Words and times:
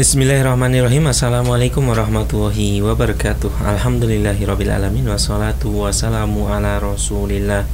Bismillahirrahmanirrahim. 0.00 1.12
Assalamualaikum 1.12 1.84
warahmatullahi 1.84 2.80
wabarakatuh. 2.80 3.52
Alhamdulillahirrabbilalamin 3.68 5.04
Wassalatu 5.04 5.76
wassalamu 5.76 6.48
ala 6.48 6.80
rasulillah. 6.80 7.68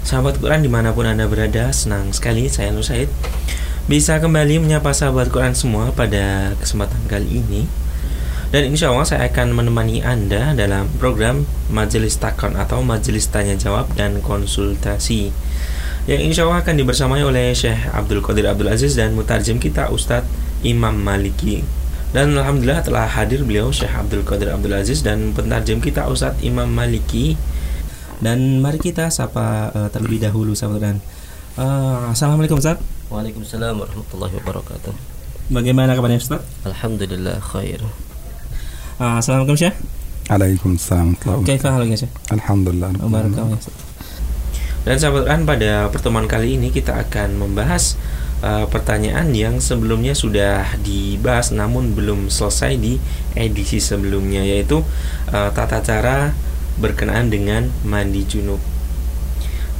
Sahabat 0.00 0.40
Quran 0.40 0.64
di 0.64 0.72
mana 0.72 0.96
pun 0.96 1.04
anda 1.04 1.28
berada 1.28 1.76
Senang 1.76 2.08
sekali 2.16 2.48
saya 2.48 2.72
Nur 2.72 2.80
Said 2.80 3.12
Bisa 3.84 4.16
kembali 4.16 4.64
menyapa 4.64 4.96
sahabat 4.96 5.28
Quran 5.28 5.52
semua 5.52 5.92
pada 5.92 6.56
kesempatan 6.56 7.04
kali 7.04 7.44
ini. 7.44 7.68
Dan 8.48 8.72
insya 8.72 8.88
Allah 8.88 9.04
saya 9.04 9.28
akan 9.28 9.52
menemani 9.52 10.00
anda 10.00 10.56
dalam 10.56 10.88
program 10.96 11.44
Majelis 11.68 12.16
Takon 12.16 12.56
atau 12.56 12.80
Majelis 12.80 13.28
Tanya 13.28 13.60
Jawab 13.60 13.92
dan 13.92 14.24
Konsultasi 14.24 15.36
Yang 16.08 16.20
insya 16.32 16.48
Allah 16.48 16.64
akan 16.64 16.80
dibersamai 16.80 17.20
oleh 17.20 17.52
Syekh 17.52 17.92
Abdul 17.92 18.24
Qadir 18.24 18.48
Abdul 18.48 18.72
Aziz 18.72 18.96
dan 18.96 19.12
mutarjem 19.12 19.60
kita 19.60 19.92
Ustadz 19.92 20.48
Imam 20.66 20.96
Maliki. 20.96 21.62
Dan 22.10 22.34
Alhamdulillah 22.34 22.82
telah 22.82 23.06
hadir 23.06 23.46
beliau 23.46 23.70
Syekh 23.70 23.94
Abdul 23.94 24.26
Qadir 24.26 24.50
Abdul 24.50 24.74
Aziz 24.74 25.06
dan 25.06 25.30
pentarjem 25.30 25.78
kita 25.78 26.10
Ustadz 26.10 26.42
Imam 26.42 26.66
Maliki. 26.66 27.38
Dan 28.20 28.60
mari 28.60 28.76
kita 28.76 29.08
sapa 29.08 29.72
uh, 29.72 29.88
terlebih 29.88 30.20
dahulu 30.20 30.52
sahabat 30.52 30.80
dan 30.84 30.96
uh, 31.56 32.12
Assalamualaikum 32.12 32.60
Ustaz 32.60 32.76
Waalaikumsalam 33.10 33.74
warahmatullahi 33.74 34.34
wabarakatuh. 34.38 34.94
Bagaimana 35.50 35.98
kabarnya 35.98 36.22
Ustaz? 36.22 36.46
Alhamdulillah 36.62 37.42
khair. 37.42 37.82
Uh, 39.02 39.18
Assalamualaikum 39.18 39.58
Syekh. 39.58 39.74
Waalaikumsalam. 40.30 41.18
Kaifa 41.42 41.74
halnya 41.74 41.98
Syekh? 41.98 42.12
Alhamdulillah. 42.30 42.94
Dan 44.86 44.96
sahabat 44.96 45.26
Quran 45.26 45.42
pada 45.42 45.90
pertemuan 45.90 46.30
kali 46.30 46.54
ini 46.54 46.70
kita 46.70 47.02
akan 47.02 47.34
membahas 47.34 47.98
uh, 48.44 48.66
pertanyaan 48.68 49.32
yang 49.32 49.60
sebelumnya 49.60 50.12
sudah 50.12 50.76
dibahas 50.80 51.52
namun 51.52 51.92
belum 51.96 52.28
selesai 52.28 52.76
di 52.76 53.00
edisi 53.36 53.78
sebelumnya 53.80 54.44
yaitu 54.44 54.84
uh, 55.32 55.50
tata 55.52 55.80
cara 55.80 56.32
berkenaan 56.80 57.28
dengan 57.28 57.68
mandi 57.84 58.24
junub. 58.24 58.60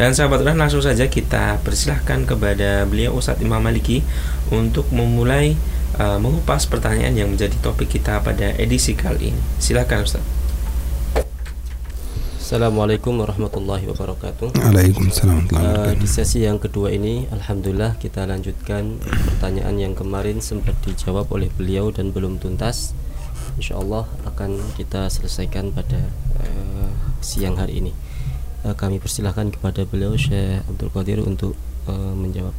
Dan 0.00 0.16
sahabat 0.16 0.40
Quran 0.40 0.56
langsung 0.56 0.80
saja 0.80 1.12
kita 1.12 1.60
persilahkan 1.60 2.24
kepada 2.24 2.88
beliau 2.88 3.20
Ustadz 3.20 3.44
Imam 3.44 3.60
Maliki 3.60 4.00
untuk 4.48 4.88
memulai 4.88 5.60
uh, 6.00 6.16
mengupas 6.16 6.64
pertanyaan 6.64 7.12
yang 7.12 7.28
menjadi 7.28 7.52
topik 7.60 8.00
kita 8.00 8.24
pada 8.24 8.56
edisi 8.56 8.96
kali 8.96 9.36
ini. 9.36 9.42
Silakan 9.60 10.08
Ustadz. 10.08 10.39
Assalamualaikum 12.50 13.14
warahmatullahi 13.22 13.86
wabarakatuh. 13.94 14.58
Waalaikumsalam. 14.58 15.54
Uh, 15.54 15.94
di 15.94 16.10
sesi 16.10 16.42
yang 16.42 16.58
kedua 16.58 16.90
ini, 16.90 17.30
alhamdulillah 17.30 17.94
kita 18.02 18.26
lanjutkan 18.26 18.98
pertanyaan 19.06 19.78
yang 19.78 19.94
kemarin 19.94 20.42
sempat 20.42 20.74
dijawab 20.82 21.30
oleh 21.30 21.46
beliau 21.54 21.94
dan 21.94 22.10
belum 22.10 22.42
tuntas. 22.42 22.90
Insya 23.54 23.78
Allah 23.78 24.10
akan 24.26 24.58
kita 24.74 25.06
selesaikan 25.06 25.70
pada 25.70 26.10
uh, 26.42 26.90
siang 27.22 27.54
hari 27.54 27.86
ini. 27.86 27.94
Uh, 28.66 28.74
kami 28.74 28.98
persilahkan 28.98 29.54
kepada 29.54 29.86
beliau 29.86 30.18
Syekh 30.18 30.66
Abdul 30.66 30.90
Qadir 30.90 31.22
untuk 31.22 31.54
uh, 31.86 32.18
menjawab. 32.18 32.58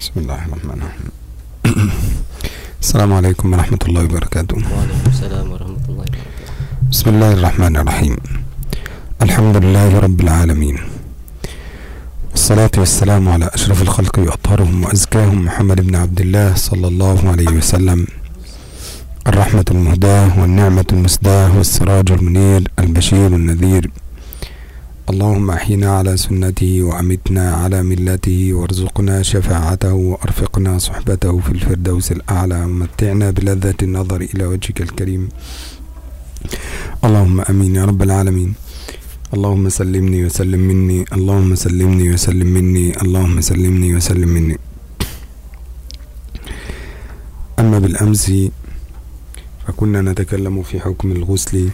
Bismillahirrahmanirrahim. 0.00 1.12
Assalamualaikum 2.80 3.52
warahmatullahi 3.52 4.08
wabarakatuh. 4.08 4.56
Waalaikumsalam 4.64 5.44
warahmatullahi 5.44 5.52
wabarakatuh. 5.52 5.73
بسم 6.94 7.10
الله 7.10 7.32
الرحمن 7.32 7.76
الرحيم. 7.76 8.16
الحمد 9.22 9.56
لله 9.56 9.98
رب 9.98 10.20
العالمين. 10.20 10.76
والصلاة 12.30 12.70
والسلام 12.78 13.28
على 13.28 13.50
أشرف 13.54 13.82
الخلق 13.82 14.18
وأطهرهم 14.18 14.84
وأزكاهم 14.84 15.44
محمد 15.44 15.80
بن 15.80 15.94
عبد 15.94 16.20
الله 16.20 16.54
صلى 16.54 16.86
الله 16.88 17.18
عليه 17.30 17.48
وسلم. 17.48 18.06
الرحمة 19.26 19.64
المهداة 19.70 20.40
والنعمة 20.40 20.84
المسداة 20.92 21.58
والسراج 21.58 22.12
المنير 22.12 22.62
البشير 22.78 23.26
النذير. 23.26 23.90
اللهم 25.10 25.50
أحينا 25.50 25.98
على 25.98 26.16
سنته 26.16 26.82
وأمتنا 26.82 27.54
على 27.54 27.82
ملته 27.82 28.52
وارزقنا 28.52 29.22
شفاعته 29.22 29.94
وأرفقنا 29.94 30.78
صحبته 30.78 31.40
في 31.40 31.50
الفردوس 31.50 32.12
الأعلى. 32.12 32.64
ومتعنا 32.64 33.30
بلذة 33.30 33.80
النظر 33.82 34.20
إلى 34.20 34.44
وجهك 34.44 34.80
الكريم. 34.80 35.28
اللهم 37.04 37.40
آمين 37.40 37.76
يا 37.76 37.84
رب 37.84 38.02
العالمين. 38.02 38.54
اللهم 39.34 39.68
سلمني 39.68 40.24
وسلم 40.24 40.60
مني. 40.60 41.04
اللهم 41.12 41.54
سلمني 41.54 42.12
وسلم 42.14 42.46
مني. 42.46 42.86
اللهم 43.02 43.40
سلمني 43.40 43.94
وسلم 43.96 44.28
مني. 44.28 44.56
أما 47.58 47.78
بالأمس 47.78 48.32
فكنا 49.66 50.00
نتكلم 50.00 50.62
في 50.62 50.80
حكم 50.80 51.12
الغسل. 51.12 51.70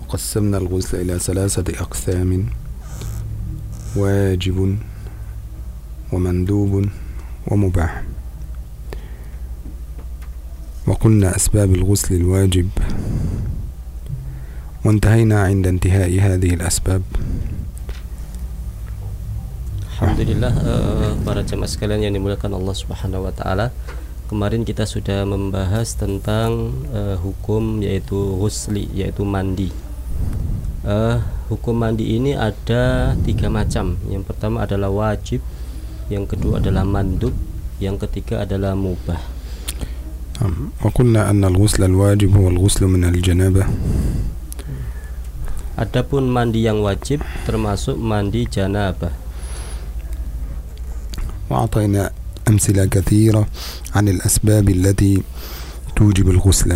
وقسمنا 0.00 0.58
الغسل 0.58 1.00
إلى 1.00 1.18
ثلاثة 1.18 1.68
أقسام 1.80 2.46
واجب 3.96 4.78
ومندوب 6.12 6.72
ومباح. 7.46 8.02
وقلنا 10.86 11.36
أسباب 11.36 11.74
الغسل 11.74 12.14
الواجب 12.14 12.68
وانتهينا 14.85 15.37
عند 15.43 15.65
انتهاء 15.67 16.11
هذه 16.13 16.51
الأسباب 16.61 17.01
Alhamdulillah 19.95 20.51
uh, 20.51 21.11
para 21.23 21.39
jemaah 21.39 21.71
sekalian 21.71 22.03
yang 22.03 22.19
dimuliakan 22.19 22.51
Allah 22.51 22.75
Subhanahu 22.75 23.31
wa 23.31 23.33
taala. 23.33 23.71
Kemarin 24.27 24.67
kita 24.67 24.83
sudah 24.83 25.23
membahas 25.23 25.95
tentang 25.95 26.75
uh, 26.91 27.15
hukum 27.15 27.79
yaitu 27.79 28.35
husli 28.35 28.91
yaitu 28.91 29.23
mandi. 29.23 29.71
Uh, 30.83 31.23
hukum 31.47 31.79
mandi 31.79 32.11
ini 32.11 32.35
ada 32.35 33.15
tiga 33.23 33.47
macam. 33.47 33.95
Yang 34.11 34.27
pertama 34.27 34.67
adalah 34.67 34.91
wajib, 34.91 35.39
yang 36.11 36.27
kedua 36.27 36.59
adalah 36.59 36.83
mandub, 36.83 37.31
yang 37.79 37.95
ketiga 37.95 38.43
adalah 38.43 38.75
mubah. 38.75 39.31
وقلنا 40.83 41.31
أن 41.31 41.47
الغسل 41.47 41.95
الواجب 41.95 42.35
هو 42.35 42.51
الغسل 42.51 42.91
من 42.91 43.07
الجنابة 43.07 43.63
Adapun 45.79 46.31
mandi 46.31 46.63
yang 46.63 46.79
wajib 46.79 47.19
termasuk 47.43 47.99
mandi 47.99 48.47
janabah. 48.47 49.25
وأعطينا 51.45 52.11
أمثلة 52.49 52.85
كثيرة 52.85 53.45
عن 53.93 54.05
الأسباب 54.09 54.65
التي 54.69 55.21
توجب 55.93 56.29
الغسل. 56.29 56.71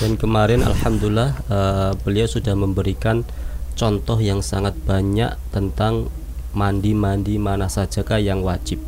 Dan 0.00 0.16
kemarin 0.16 0.64
alhamdulillah 0.64 1.30
uh, 1.52 1.92
beliau 2.02 2.24
sudah 2.24 2.56
memberikan 2.56 3.22
contoh 3.76 4.16
yang 4.16 4.40
sangat 4.40 4.74
banyak 4.88 5.36
tentang 5.52 6.08
mandi-mandi 6.56 7.36
mana 7.36 7.68
sajakah 7.68 8.16
yang 8.16 8.40
wajib. 8.40 8.80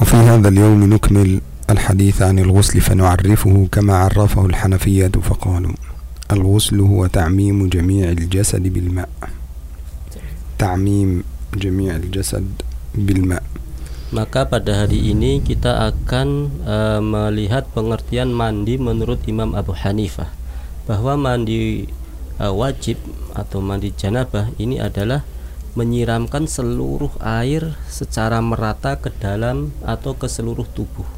وفي 0.00 0.16
هذا 0.16 0.48
اليوم 0.48 0.84
نكمل 0.90 1.40
الحديث 1.70 2.22
عن 2.22 2.38
الغسل 2.38 2.80
فنعرفه 2.80 3.68
كما 3.72 3.94
عرفه 4.10 4.46
الحنفية 4.46 5.14
فقالوا 5.22 5.87
الغسل 6.32 6.80
هو 6.80 7.06
تعميم 7.06 7.68
جميع 7.68 8.10
الجسد 8.10 8.64
بالماء 8.64 9.08
تعميم 10.58 11.10
جميع 11.56 11.96
الجسد 11.96 12.46
بالماء 12.94 13.44
maka 14.14 14.46
pada 14.46 14.86
hari 14.86 15.10
ini 15.10 15.42
kita 15.42 15.90
akan 15.90 16.28
uh, 16.62 17.02
melihat 17.02 17.66
pengertian 17.74 18.30
mandi 18.30 18.78
menurut 18.78 19.18
Imam 19.26 19.58
Abu 19.58 19.74
Hanifah 19.74 20.30
bahwa 20.86 21.18
mandi 21.18 21.90
uh, 22.38 22.54
wajib 22.54 22.94
atau 23.34 23.58
mandi 23.58 23.90
janabah 23.90 24.54
ini 24.54 24.78
adalah 24.78 25.26
menyiramkan 25.74 26.46
seluruh 26.46 27.10
air 27.18 27.74
secara 27.90 28.38
merata 28.38 28.94
ke 28.94 29.10
dalam 29.18 29.74
atau 29.82 30.14
ke 30.14 30.30
seluruh 30.30 30.68
tubuh 30.70 31.17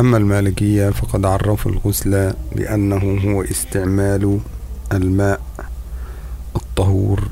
أما 0.00 0.16
المالكية 0.16 0.90
فقد 0.90 1.24
عرفوا 1.24 1.70
الغسل 1.70 2.34
بأنه 2.56 3.18
هو 3.24 3.42
استعمال 3.42 4.40
الماء 4.92 5.40
الطهور 6.56 7.28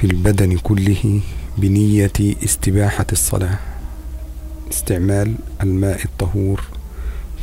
في 0.00 0.04
البدن 0.04 0.58
كله 0.58 1.20
بنية 1.58 2.12
استباحة 2.44 3.06
الصلاة. 3.12 3.58
استعمال 4.70 5.34
الماء 5.62 6.04
الطهور 6.04 6.60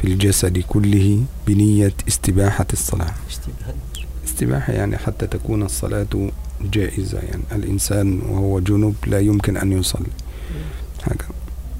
في 0.01 0.07
الجسد 0.07 0.57
كله 0.57 1.23
بنية 1.47 1.93
استباحة 2.07 2.67
الصلاة. 2.73 3.13
استباحة 4.25 4.73
يعني 4.73 4.97
حتى 4.97 5.27
تكون 5.27 5.63
الصلاة 5.63 6.29
جائزة 6.61 7.19
يعني. 7.19 7.43
الإنسان 7.51 8.21
وهو 8.21 8.59
جنب 8.59 8.95
لا 9.07 9.19
يمكن 9.19 9.57
أن 9.57 9.71
يصلي. 9.71 10.07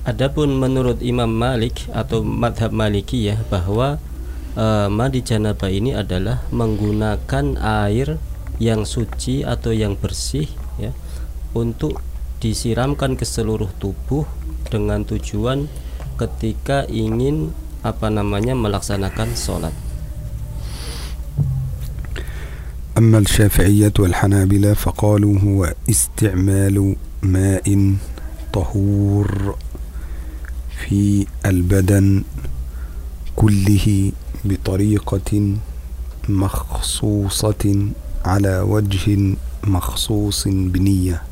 Adapun 0.05 0.57
menurut 0.57 1.05
Imam 1.05 1.29
Malik 1.29 1.85
atau 1.93 2.25
madhab 2.25 2.73
Malikiyah 2.73 3.45
bahwa 3.53 4.01
uh, 4.57 4.89
mandi 4.89 5.21
janabah 5.21 5.69
ini 5.69 5.93
adalah 5.93 6.41
menggunakan 6.49 7.61
air 7.61 8.17
yang 8.57 8.89
suci 8.89 9.45
atau 9.45 9.73
yang 9.77 10.01
bersih 10.01 10.49
ya 10.81 10.97
untuk 11.53 12.01
disiramkan 12.41 13.21
ke 13.21 13.29
seluruh 13.29 13.69
tubuh 13.77 14.25
dengan 14.73 15.05
tujuan 15.05 15.69
ketika 16.17 16.89
ingin 16.89 17.53
apa 17.85 18.09
namanya 18.09 18.57
melaksanakan 18.57 19.37
sholat. 19.37 19.73
أما 23.01 23.19
الشافعية 23.19 23.93
والحنابلة 23.99 24.75
فقالوا 24.75 25.39
هو 25.39 25.75
استعمال 25.91 26.97
ماء 27.23 27.97
طهور 28.53 29.57
في 30.85 31.27
البدن 31.47 32.23
كله 33.37 34.12
بطريقة 34.45 35.31
مخصوصة 36.29 37.65
على 38.25 38.55
وجه 38.61 39.05
مخصوص 39.65 40.49
بنية 40.49 41.23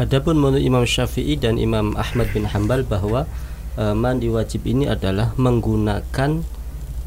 Adapun 0.00 0.40
menurut 0.40 0.64
Imam 0.64 0.88
Syafi'i 0.88 1.36
dan 1.36 1.60
Imam 1.60 1.92
Ahmad 2.00 2.32
bin 2.32 2.48
Hambal 2.48 2.80
bahwa 2.80 3.28
e, 3.76 3.92
mandi 3.92 4.32
wajib 4.32 4.64
ini 4.64 4.88
adalah 4.88 5.36
menggunakan 5.36 6.40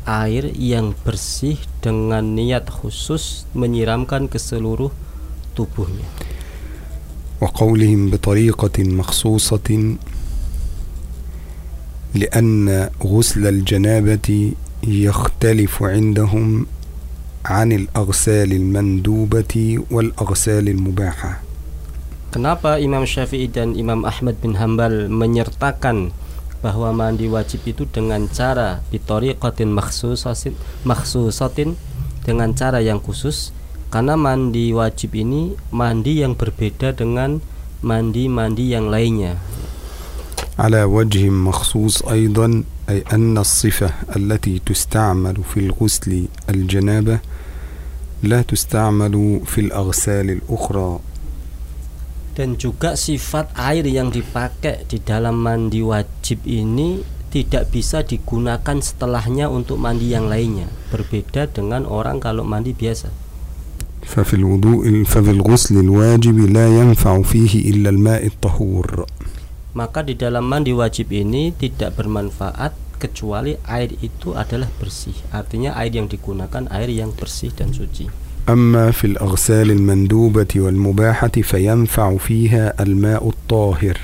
air 0.05 0.53
yang 0.53 0.93
bersih 1.01 1.57
dengan 1.81 2.37
niat 2.37 2.69
khusus 2.69 3.49
menyiramkan 3.57 4.29
ke 4.29 4.37
seluruh 4.37 4.93
tubuhnya. 5.57 6.05
وقولهم 7.41 8.09
بطريقة 8.15 8.77
مخصوصة 8.79 9.69
لأن 12.15 12.89
غسل 13.03 13.43
الجنابة 13.47 14.51
يختلف 14.87 15.83
عندهم 15.83 16.65
عن 17.45 17.69
الأغسال 17.71 18.49
المندوبة 18.53 19.55
والأغسال 19.91 20.65
المباحة 20.69 21.33
Kenapa 22.35 22.83
Imam 22.83 23.07
Syafi'i 23.07 23.47
dan 23.47 23.79
Imam 23.79 24.03
Ahmad 24.03 24.35
bin 24.43 24.59
Hambal 24.59 25.07
menyertakan 25.07 26.11
bahwa 26.59 26.91
mandi 26.91 27.31
wajib 27.31 27.63
itu 27.63 27.87
dengan 27.87 28.27
cara 28.27 28.83
bitariqatin 28.91 29.71
makhsusatin 29.71 30.51
makhsusatin 30.83 31.79
dengan 32.27 32.51
cara 32.51 32.83
yang 32.83 32.99
khusus 32.99 33.55
karena 33.87 34.19
mandi 34.19 34.75
wajib 34.75 35.15
ini 35.15 35.55
mandi 35.71 36.19
yang 36.19 36.35
berbeda 36.35 36.91
dengan 36.91 37.39
mandi-mandi 37.79 38.67
yang 38.73 38.91
lainnya 38.91 39.39
على 40.58 40.84
وجه 40.84 41.28
مخصوص 41.30 42.02
أيضا 42.02 42.64
أي 42.88 43.04
أن 43.12 43.38
الصفة 43.38 43.90
التي 44.16 44.60
تستعمل 44.66 45.36
في 45.54 45.60
الغسل 45.60 46.28
الجنابة 46.48 47.18
لا 48.22 48.42
تستعمل 48.42 49.40
في 49.46 49.60
الأغسال 49.60 50.30
الأخرى 50.30 51.00
dan 52.30 52.56
juga 52.56 52.94
sifat 52.96 53.52
air 53.58 53.84
yang 53.84 54.08
dipakai 54.08 54.86
di 54.88 55.02
dalam 55.02 55.42
mandi 55.44 55.82
wajib 55.82 56.40
ini 56.46 57.02
tidak 57.28 57.68
bisa 57.74 58.00
digunakan 58.06 58.78
setelahnya 58.80 59.50
untuk 59.50 59.76
mandi 59.76 60.14
yang 60.14 60.30
lainnya 60.30 60.70
berbeda 60.94 61.50
dengan 61.50 61.84
orang 61.84 62.22
kalau 62.22 62.46
mandi 62.46 62.72
biasa 62.72 63.10
ففي 64.00 64.34
الوضوء 64.34 65.04
ففي 65.04 65.30
الغسل 65.30 65.76
الواجب 65.78 66.38
لا 66.56 66.66
ينفع 66.68 67.22
فيه 67.22 67.70
إلا 67.70 67.90
الماء 67.90 68.26
الطهور 68.26 69.06
maka 69.75 70.01
di 70.01 70.15
dalam 70.15 70.47
mandi 70.47 70.71
wajib 70.71 71.11
ini 71.11 71.51
tidak 71.51 71.99
bermanfaat 71.99 72.71
kecuali 72.95 73.59
air 73.67 73.91
itu 73.99 74.31
adalah 74.33 74.71
bersih 74.79 75.15
artinya 75.35 75.75
air 75.75 75.91
yang 75.91 76.07
digunakan 76.07 76.65
air 76.71 76.87
yang 76.87 77.11
bersih 77.11 77.51
dan 77.51 77.75
suci 77.75 78.25
أما 78.45 78.91
في 78.91 79.07
الأغسال 79.07 79.71
المندوبة 79.71 80.47
والمباحة 80.55 81.31
فينفع 81.41 82.17
فيها 82.17 82.73
الماء 82.77 83.29
الطاهر 83.29 83.97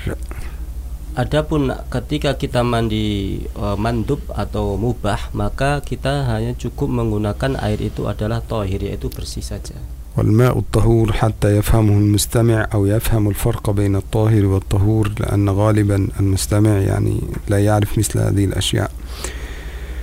Adapun 1.12 1.68
ketika 1.92 2.40
kita 2.40 2.64
mandi 2.64 3.36
e, 3.44 3.64
mandub 3.76 4.24
atau 4.32 4.80
mubah 4.80 5.28
maka 5.36 5.84
kita 5.84 6.24
hanya 6.24 6.56
cukup 6.56 6.88
menggunakan 6.88 7.60
air 7.60 7.84
itu 7.84 8.08
adalah 8.08 8.40
tohir 8.40 8.80
yaitu 8.80 9.12
bersih 9.12 9.44
saja. 9.44 9.76
والماء 10.16 10.58
الطهور 10.58 11.12
حتى 11.12 11.56
يفهمه 11.56 11.92
المستمع 11.92 12.68
أو 12.74 12.86
يفهم 12.86 13.28
الفرق 13.28 13.70
بين 13.70 13.96
الطاهر 13.96 14.46
والطهور 14.46 15.12
لأن 15.20 15.48
غالبا 15.48 16.08
المستمع 16.20 16.70
يعني 16.70 17.20
لا 17.48 17.58
يعرف 17.64 17.98
مثل 17.98 18.18
هذه 18.20 18.44
الأشياء 18.44 18.90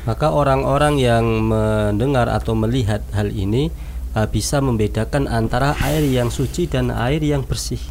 Maka 0.07 0.33
orang-orang 0.33 0.97
yang 0.97 1.21
mendengar 1.53 2.33
atau 2.33 2.57
melihat 2.57 3.05
hal 3.13 3.29
ini 3.29 3.69
e, 4.17 4.19
bisa 4.25 4.57
membedakan 4.57 5.29
antara 5.29 5.77
air 5.85 6.01
yang 6.01 6.33
suci 6.33 6.65
dan 6.65 6.89
air 6.89 7.21
yang 7.21 7.45
bersih. 7.45 7.83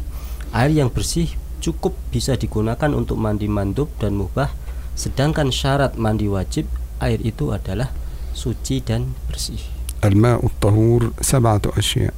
Air 0.51 0.73
yang 0.73 0.91
bersih 0.91 1.31
cukup 1.63 1.95
bisa 2.11 2.35
digunakan 2.35 2.91
untuk 2.91 3.15
mandi 3.15 3.47
mandub 3.47 3.87
dan 4.03 4.19
mubah, 4.19 4.51
sedangkan 4.99 5.47
syarat 5.47 5.95
mandi 5.95 6.27
wajib 6.27 6.67
air 6.99 7.23
itu 7.23 7.55
adalah 7.55 7.87
suci 8.35 8.83
dan 8.83 9.15
bersih. 9.31 9.72
الماء 10.03 10.45
الطهور 10.45 11.11
سبعة 11.21 11.61
أشياء 11.77 12.13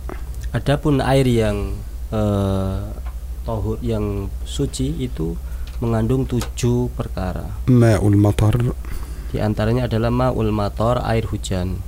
Adapun 0.52 1.00
air 1.00 1.24
yang 1.24 1.80
eh, 2.12 2.84
tohur 3.48 3.80
yang 3.80 4.28
suci 4.44 5.00
itu 5.00 5.34
mengandung 5.82 6.28
tujuh 6.30 6.94
perkara. 6.94 7.50
ماء 7.72 8.04
المطر 8.04 8.76
Di 9.32 9.40
antaranya 9.40 9.88
adalah 9.88 10.12
maul 10.12 10.52
mator 10.52 11.00
air 11.08 11.24
hujan, 11.24 11.80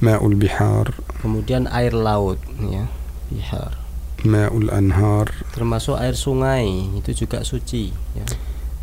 ماء 0.00 0.22
البحار 0.22 0.86
kemudian 1.20 1.66
air 1.66 1.90
laut, 1.92 2.38
ya, 2.62 2.86
bihar, 3.28 3.74
ماء 4.22 4.54
الأنهار 4.54 5.52
termasuk 5.52 5.98
air 5.98 6.14
sungai 6.14 6.64
itu 6.94 7.26
juga 7.26 7.42
suci, 7.42 7.90
ya. 8.14 8.26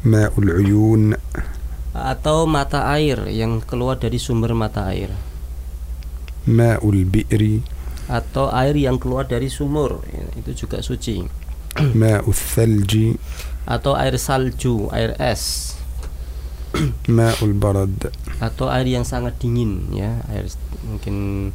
ماء 0.03 0.35
العيون 0.35 1.15
atau 1.95 2.44
mata 2.44 2.91
air 2.91 3.24
yang 3.31 3.63
keluar 3.63 3.95
dari 3.95 4.19
sumber 4.19 4.51
mata 4.51 4.91
air, 4.91 5.13
ماء 6.48 6.80
البئر 6.80 7.60
atau 8.08 8.48
air 8.48 8.72
yang 8.72 8.96
keluar 8.96 9.28
dari 9.28 9.52
sumur, 9.52 10.00
itu 10.32 10.64
juga 10.64 10.80
suci, 10.80 11.28
ماء 11.76 12.24
الثلج 12.24 13.20
atau 13.68 13.92
air 13.92 14.16
salju, 14.16 14.88
air 14.96 15.12
es, 15.20 15.76
ماء 17.08 17.36
البرد 17.44 18.08
atau 18.40 18.72
air 18.72 18.88
yang 18.88 19.04
sangat 19.04 19.36
dingin 19.36 19.92
ya 19.92 20.24
air 20.32 20.48
mungkin 20.88 21.50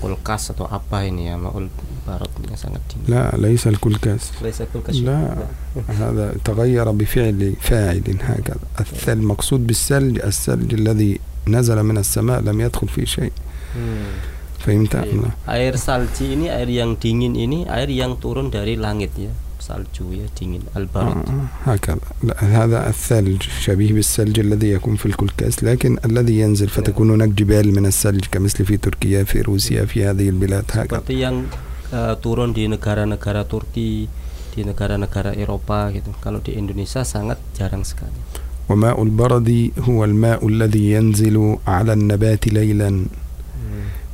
kulkas 0.00 0.52
atau 0.52 0.68
apa 0.68 1.08
ini 1.08 1.32
ya 1.32 1.40
maul 1.40 1.72
barat 2.04 2.28
yang 2.44 2.60
sangat 2.60 2.80
dingin 2.92 3.08
لا 3.08 3.32
ليس 3.36 3.66
الكلكاس 3.66 4.22
Laisa 4.44 4.64
kulkas 4.68 4.94
لا 5.00 5.48
هذا 5.88 6.36
تغير 6.44 6.90
بفعل 6.90 7.56
فاعل 7.60 8.04
هكذا 8.20 8.64
الثلج 8.80 9.22
مقصود 9.24 9.66
بالثلج 9.66 10.20
الثلج 10.20 10.74
الذي 10.74 11.20
نزل 11.48 11.82
من 11.82 11.96
السماء 11.98 12.40
لم 12.40 12.60
يدخل 12.60 12.88
فيه 12.88 13.04
شيء 13.04 13.32
Hmm. 13.75 14.11
فهمت 14.59 14.93
Iya. 14.95 15.03
أم 15.03 15.19
لا 15.23 15.31
air 15.55 15.75
salji 15.79 16.35
ini 16.35 16.51
air 16.51 16.67
yang 16.67 16.99
dingin 16.99 17.31
ini 17.35 17.63
air 17.71 17.87
yang 17.87 18.19
turun 18.19 18.51
dari 18.51 18.75
langit 18.75 19.15
ya 19.15 19.31
salju 19.59 20.11
ya 20.11 20.27
dingin 20.35 20.63
al 20.75 20.85
barat 20.91 21.15
آه، 21.23 21.47
هكذا 21.63 21.99
لا 22.27 22.35
هذا 22.43 22.79
الثلج 22.89 23.41
شبيه 23.63 23.93
بالثلج 23.93 24.39
الذي 24.39 24.69
يكون 24.71 24.95
في 24.95 25.05
الكلكاس 25.05 25.63
لكن 25.63 25.97
الذي 26.05 26.39
ينزل 26.39 26.67
فتكون 26.69 27.09
هناك 27.11 27.29
جبال 27.39 27.71
من 27.75 27.85
الثلج 27.85 28.25
كمثل 28.31 28.65
في 28.65 28.77
تركيا 28.77 29.23
في 29.23 29.41
روسيا 29.41 29.85
في 29.85 30.03
هذه 30.05 30.29
البلاد 30.29 30.65
هكذا 30.71 30.99
seperti 30.99 31.15
yang 31.23 31.47
eh, 31.95 32.15
turun 32.19 32.51
di 32.51 32.67
negara-negara 32.67 33.47
Turki 33.47 34.11
di 34.55 34.61
negara-negara 34.67 35.31
Eropa 35.39 35.87
gitu 35.95 36.11
kalau 36.19 36.43
di 36.43 36.51
Indonesia 36.59 37.07
sangat 37.07 37.39
jarang 37.55 37.87
sekali 37.87 38.19
وماء 38.69 39.03
البرد 39.03 39.71
هو 39.81 40.05
الماء 40.05 40.47
الذي 40.47 40.91
ينزل 40.91 41.57
على 41.67 41.93
النبات 41.93 42.47
ليلا 42.47 42.89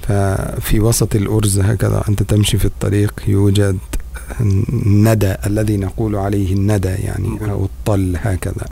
ففي 0.10 0.80
وسط 0.80 1.16
الأرز 1.16 1.60
هكذا 1.60 2.04
أنت 2.10 2.24
تمشي 2.24 2.58
في 2.58 2.66
الطريق 2.66 3.14
يوجد 3.28 3.78
الندى 4.40 5.34
الذي 5.46 5.78
نقول 5.78 6.16
عليه 6.16 6.54
الندى 6.54 6.96
يعني 7.10 7.52
أو 7.52 7.66
الطل 7.66 8.18
هكذا 8.22 8.68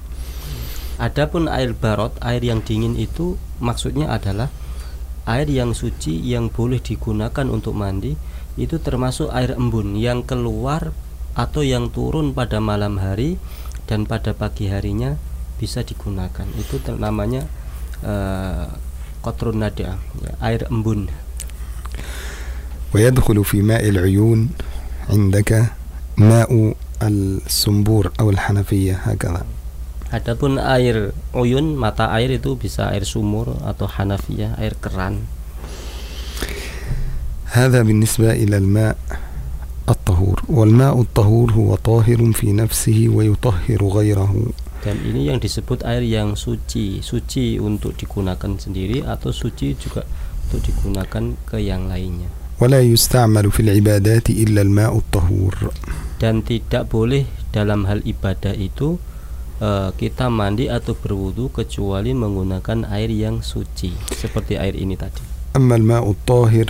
Adapun 1.01 1.49
air 1.49 1.73
barot, 1.73 2.15
air 2.21 2.39
yang 2.45 2.61
dingin 2.61 2.93
itu 2.95 3.35
maksudnya 3.57 4.13
adalah 4.13 4.53
air 5.25 5.49
yang 5.49 5.73
suci 5.73 6.21
yang 6.21 6.53
boleh 6.53 6.79
digunakan 6.79 7.49
untuk 7.49 7.73
mandi 7.73 8.13
itu 8.55 8.77
termasuk 8.77 9.33
air 9.33 9.57
embun 9.57 9.97
yang 9.97 10.21
keluar 10.21 10.93
atau 11.33 11.65
yang 11.65 11.89
turun 11.89 12.37
pada 12.37 12.61
malam 12.61 13.01
hari 13.01 13.41
dan 13.89 14.05
pada 14.05 14.37
pagi 14.37 14.69
harinya 14.69 15.17
bisa 15.57 15.81
digunakan. 15.81 16.45
Itu 16.61 16.77
ter- 16.77 17.01
namanya 17.01 17.49
eh, 18.05 18.69
kotrun 19.25 19.63
nada, 19.63 19.97
ya, 19.97 20.31
air 20.43 20.69
embun. 20.69 21.09
ويدخل 22.93 23.43
في 23.43 23.61
ماء 23.61 23.89
العيون 23.89 24.49
عندك 25.09 25.65
ماء 26.17 26.75
السنبور 27.01 28.11
أو 28.19 28.29
الحنفية 28.29 28.93
هكذا 28.93 29.45
Adapun 30.13 30.61
air 30.61 31.09
uyun, 31.33 31.73
mata 31.73 32.13
air 32.13 32.29
itu 32.37 32.53
bisa 32.53 32.93
air 32.93 33.01
sumur 33.01 33.57
atau 33.65 33.89
hanafiyah, 33.89 34.61
air 34.61 34.77
keran. 34.77 35.25
هذا 37.49 37.81
بالنسبة 37.81 38.31
إلى 38.33 38.57
الماء 38.57 38.97
الطهور 39.89 40.43
والماء 40.49 41.01
الطهور 41.01 41.51
هو 41.51 41.75
طاهر 41.75 42.31
في 42.31 42.53
نفسه 42.53 43.09
ويطهر 43.09 43.81
غيره 43.87 44.33
dan 44.83 44.99
ini 44.99 45.31
yang 45.31 45.39
disebut 45.39 45.81
air 45.87 46.03
yang 46.03 46.35
suci 46.35 46.99
suci 46.99 47.55
untuk 47.55 47.95
digunakan 47.95 48.51
sendiri 48.59 49.01
atau 49.01 49.31
suci 49.31 49.79
juga 49.79 50.03
untuk 50.45 50.59
digunakan 50.65 51.23
ke 51.47 51.57
yang 51.57 51.87
lainnya 51.87 52.36
ولا 52.61 52.79
يستعمل 52.81 53.51
في 53.51 53.59
العبادات 53.59 54.29
إلا 54.29 54.61
الماء 54.61 54.93
الطهور 54.97 55.53
dan 56.23 56.39
tidak 56.41 56.87
boleh 56.87 57.27
dalam 57.51 57.83
hal 57.83 57.99
ibadah 58.03 58.55
itu 58.55 58.95
eh, 59.59 59.89
kita 59.93 60.31
mandi 60.31 60.71
atau 60.71 60.95
berwudu 60.95 61.51
kecuali 61.51 62.15
menggunakan 62.15 62.87
air 62.87 63.11
yang 63.11 63.43
suci 63.43 63.91
seperti 64.15 64.55
air 64.55 64.73
ini 64.73 64.95
tadi 64.95 65.19
أما 65.53 65.75
الماء 65.75 66.05
الطاهر 66.11 66.69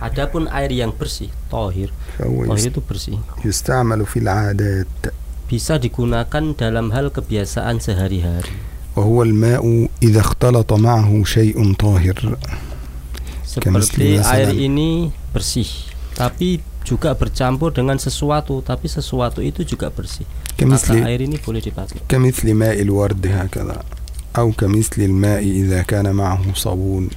adapun 0.00 0.46
air 0.50 0.70
yang 0.70 0.92
bersih 0.92 1.30
tohir 1.48 1.90
فهو 2.18 2.44
tohir 2.46 2.58
يست- 2.58 2.70
itu 2.70 2.80
bersih 2.84 3.18
يستعمل 3.44 4.06
في 4.06 4.18
العادات 4.22 4.86
bisa 5.44 5.76
digunakan 5.76 6.56
dalam 6.56 6.88
hal 6.90 7.10
kebiasaan 7.10 7.80
sehari-hari 7.80 8.54
وهو 8.96 9.22
الماء 9.22 9.88
إذا 10.02 10.20
اختلط 10.20 10.72
معه 10.72 11.10
شيء 11.24 11.58
طاهر 11.74 12.38
seperti 13.48 13.70
مثل 13.70 14.00
air 14.22 14.48
مثلاً- 14.50 14.60
ini 14.60 14.90
bersih 15.30 15.70
tapi 16.14 16.62
juga 16.84 17.16
bercampur 17.16 17.72
dengan 17.72 17.96
sesuatu 17.96 18.60
tapi 18.60 18.86
sesuatu 18.86 19.40
itu 19.40 19.64
juga 19.64 19.88
bersih 19.88 20.28
maka 20.28 20.58
كمثل 20.60 20.94
air 21.02 21.20
ini 21.20 21.36
boleh 21.40 21.60
dipakai 21.60 21.98
كمثل 22.08 22.46
ماء 22.54 22.76
الورد 22.82 23.24
هكذا 23.26 23.78
أو 24.34 24.50
كمثل 24.52 24.98
الماء 25.02 25.42
إذا 25.42 25.82
كان 25.82 26.10
معه 26.10 26.42
صابون 26.54 27.08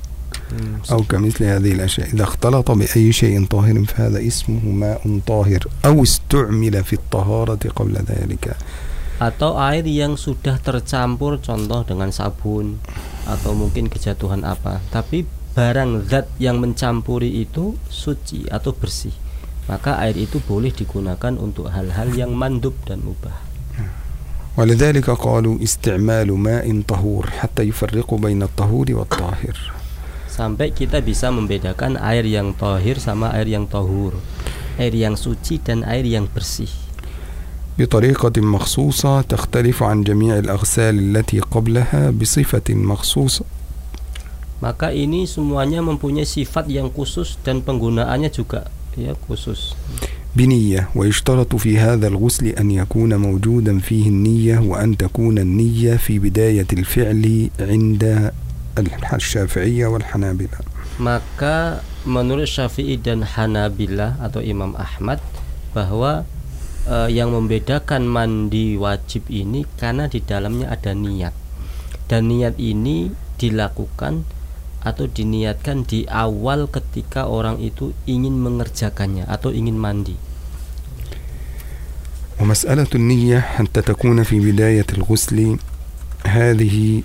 أو 0.91 1.03
كمثل 1.03 1.43
هذه 1.43 1.71
الأشياء 1.75 2.13
إذا 2.15 2.23
اختلط 2.23 2.71
بأي 2.71 3.11
شيء 3.11 3.35
طاهر 3.45 3.83
فهذا 3.83 4.19
اسمه 4.27 4.63
ماء 4.63 5.01
طاهر 5.27 5.61
أو 5.85 6.03
استعمل 6.03 6.83
في 6.83 6.93
الطهارة 6.93 7.59
قبل 7.75 7.95
ذلك 8.07 8.55
atau 9.17 9.57
air 9.57 9.81
yang 9.83 10.13
sudah 10.13 10.61
tercampur 10.61 11.41
contoh 11.41 11.81
dengan 11.83 12.13
sabun 12.13 12.77
atau 13.25 13.57
mungkin 13.57 13.89
kejatuhan 13.89 14.45
apa 14.45 14.77
tapi 14.93 15.25
barang 15.57 16.05
zat 16.05 16.29
yang 16.37 16.61
mencampuri 16.61 17.41
itu 17.41 17.73
suci 17.89 18.45
atau 18.49 18.77
bersih 18.77 19.13
maka 19.67 19.99
air 19.99 20.15
itu 20.15 20.39
boleh 20.39 20.71
digunakan 20.71 21.33
untuk 21.35 21.73
hal-hal 21.73 22.13
yang 22.15 22.31
mandub 22.37 22.77
dan 22.87 23.03
mubah 23.03 23.47
ولذلك 24.57 25.05
قالوا 25.09 25.61
استعمال 25.63 26.33
ماء 26.33 26.65
طهور 26.81 27.29
حتى 27.29 27.69
يفرق 27.69 28.09
بين 28.13 28.41
الطهور 28.41 28.87
والطاهر 28.89 29.57
sampai 30.33 30.73
kita 30.73 31.01
bisa 31.01 31.29
membedakan 31.29 31.97
air 31.97 32.25
yang 32.25 32.57
tohir 32.57 32.97
sama 32.97 33.33
air 33.37 33.45
yang 33.49 33.69
tohur 33.69 34.17
air 34.81 34.93
yang 34.93 35.13
suci 35.13 35.61
dan 35.61 35.85
air 35.85 36.05
yang 36.09 36.25
bersih 36.25 36.69
بطريقة 37.77 38.41
مخصوصة 38.41 39.21
تختلف 39.21 39.83
عن 39.83 40.03
جميع 40.03 40.37
الأغسال 40.37 40.99
التي 40.99 41.39
قبلها 41.39 42.09
بصفة 42.09 42.73
مخصوصة 42.73 43.45
maka 44.61 44.89
ini 44.89 45.29
semuanya 45.29 45.85
mempunyai 45.85 46.25
sifat 46.25 46.65
yang 46.71 46.89
khusus 46.89 47.37
dan 47.45 47.61
penggunaannya 47.61 48.29
juga 48.33 48.69
ya 48.97 49.13
khusus 49.27 49.77
بنية 50.37 50.93
ويشترط 50.95 51.55
في 51.55 51.81
هذا 51.81 52.07
الغسل 52.07 52.45
أن 52.61 52.71
يكون 52.71 53.15
موجودا 53.15 53.79
فيه 53.79 54.07
النية 54.13 54.59
وأن 54.59 54.97
تكون 54.97 55.37
النية 55.37 55.97
في 55.97 56.19
بداية 56.19 56.67
الفعل 56.73 57.49
عند 57.59 58.31
الشافعية 59.13 59.85
والحنابلة 59.87 60.59
maka 60.97 61.85
menurut 62.09 62.49
Syafi'i 62.49 62.97
dan 62.97 63.21
Hanabilah 63.21 64.17
atau 64.17 64.41
Imam 64.41 64.73
Ahmad 64.77 65.21
bahwa 65.73 66.25
eh, 66.89 67.09
yang 67.13 67.33
membedakan 67.33 68.05
mandi 68.09 68.73
wajib 68.77 69.29
ini 69.29 69.65
karena 69.77 70.09
di 70.09 70.21
dalamnya 70.25 70.73
ada 70.73 70.97
niat 70.97 71.33
dan 72.09 72.33
niat 72.33 72.57
ini 72.57 73.13
dilakukan 73.37 74.25
atau 74.85 75.09
diniatkan 75.09 75.83
di 75.83 76.07
awal 76.07 76.69
ketika 76.71 77.27
orang 77.27 77.59
itu 77.59 77.91
ingin 78.07 78.37
mengerjakannya 78.39 79.25
atau 79.27 79.51
ingin 79.51 79.77
mandi 79.77 80.17
ومسألة 82.37 82.87
النية 82.95 83.39
حتى 83.39 83.81
تكون 83.81 84.23
في 84.23 84.37
بداية 84.39 84.85
الغسل 84.93 85.57
هذه 86.25 87.01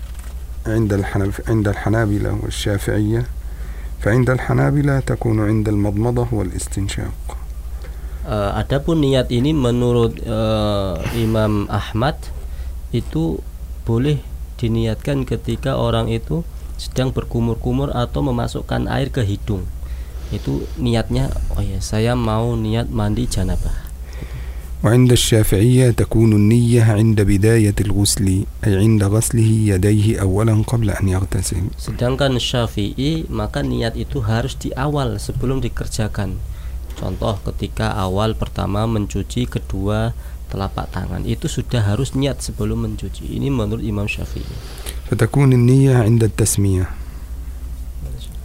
عند 0.66 0.92
الحنف 0.92 1.48
عند 1.48 1.68
الحنابلة 1.68 2.38
والشافعية 2.42 3.26
فعند 4.04 4.30
الحنابلة 4.30 5.00
تكون 5.00 5.40
عند 5.40 5.68
المضمضة 5.68 6.28
والاستنشاق 6.32 7.42
Eh, 8.22 8.50
adapun 8.54 9.02
niat 9.02 9.34
ini 9.34 9.50
menurut 9.50 10.14
eh, 10.22 10.94
Imam 11.18 11.66
Ahmad 11.66 12.14
itu 12.94 13.42
boleh 13.82 14.22
diniatkan 14.62 15.26
ketika 15.26 15.74
orang 15.74 16.06
itu 16.06 16.46
sedang 16.80 17.14
berkumur-kumur 17.14 17.94
atau 17.94 18.26
memasukkan 18.26 18.90
air 18.90 19.14
ke 19.14 19.22
hidung. 19.22 19.68
Itu 20.34 20.66
niatnya 20.80 21.30
oh 21.54 21.62
ya 21.62 21.78
saya 21.78 22.18
mau 22.18 22.58
niat 22.58 22.90
mandi 22.90 23.28
janabah. 23.28 23.92
وعند 24.82 25.12
الشافعية 25.12 25.90
تكون 25.90 26.32
النية 26.32 26.82
عند 26.82 27.20
بداية 27.20 27.74
الغسل 27.80 28.26
أي 28.66 28.76
عند 28.76 29.04
غسله 29.04 29.50
يديه 29.78 30.18
أولا 30.20 30.66
قبل 30.66 30.90
أن 30.90 31.06
يغتسل 31.08 31.78
Sedangkan 31.78 32.34
Syafi'i 32.42 33.30
maka 33.30 33.62
niat 33.62 33.94
itu 33.94 34.26
harus 34.26 34.58
di 34.58 34.74
awal 34.74 35.22
sebelum 35.22 35.62
dikerjakan. 35.62 36.34
Contoh 36.98 37.38
ketika 37.46 37.94
awal 37.94 38.34
pertama 38.34 38.82
mencuci 38.90 39.46
kedua 39.46 40.18
telapak 40.52 40.92
tangan 40.92 41.24
itu 41.24 41.48
sudah 41.48 41.80
harus 41.80 42.12
niat 42.12 42.44
sebelum 42.44 42.84
mencuci. 42.84 43.24
Ini 43.24 43.48
menurut 43.48 43.82
Imam 43.82 44.04
Syafi'i. 44.08 44.80
فتكون 45.12 45.52
النية 45.52 46.08
عند 46.08 46.24
التسمية 46.24 46.88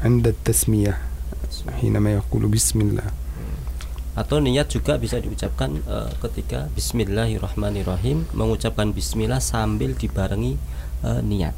عند 0.04 0.28
التسمية 0.28 0.94
حينما 1.80 2.14
يقول 2.20 2.44
بسم 2.52 2.82
الله 2.82 3.08
Atau 4.18 4.42
niat 4.44 4.68
juga 4.68 4.98
bisa 5.00 5.22
diucapkan 5.22 5.78
eh, 5.78 6.10
ketika 6.20 6.68
Bismillahirrahmanirrahim 6.76 8.26
mengucapkan 8.34 8.92
Bismillah 8.92 9.40
sambil 9.40 9.96
dibarengi 9.96 10.60
eh, 11.08 11.22
niat. 11.24 11.56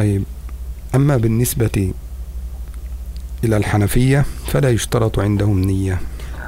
طيب 0.00 0.24
أما 0.94 1.16
بالنسبة 1.16 1.92
إلى 3.44 3.56
الحنفية 3.56 4.24
فلا 4.48 4.70
يشترط 4.70 5.18
عندهم 5.18 5.60
نية 5.60 6.00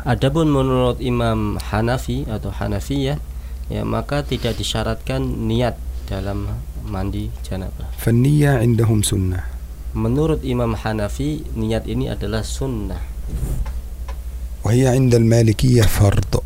Adapun 0.06 0.50
menurut 0.50 0.98
Imam 0.98 1.56
Hanafi 1.62 2.26
atau 2.26 2.50
Hanafiyah 2.50 3.18
ya 3.70 3.82
maka 3.86 4.26
tidak 4.26 4.58
disyaratkan 4.58 5.22
niat 5.46 5.78
dalam 6.10 6.50
mandi 6.82 7.30
janabah. 7.46 7.86
فالنية 8.02 8.50
عندهم 8.58 9.02
سنة 9.06 9.40
Menurut 9.94 10.40
Imam 10.42 10.72
Hanafi 10.74 11.44
niat 11.54 11.84
ini 11.86 12.08
adalah 12.10 12.42
sunnah. 12.42 12.98
وهي 14.64 14.88
عند 14.88 15.14
المالكية 15.14 15.82
فرض 15.82 16.42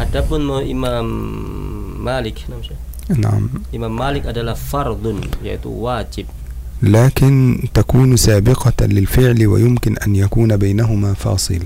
Adapun 0.00 0.40
menurut 0.44 0.64
Imam 0.68 1.06
Malik, 2.00 2.48
nama 2.48 2.60
saya? 2.64 2.80
نعم 3.10 3.48
Imam 3.72 3.92
Malik 3.92 4.24
adalah 4.28 4.54
fardun 4.56 5.24
yaitu 5.44 5.68
wajib. 5.72 6.26
لكن 6.82 7.60
تكون 7.74 8.16
سابقة 8.16 8.86
للفعل 8.86 9.46
ويمكن 9.46 9.96
أن 9.96 10.16
يكون 10.16 10.56
بينهما 10.56 11.14
فاصل 11.14 11.60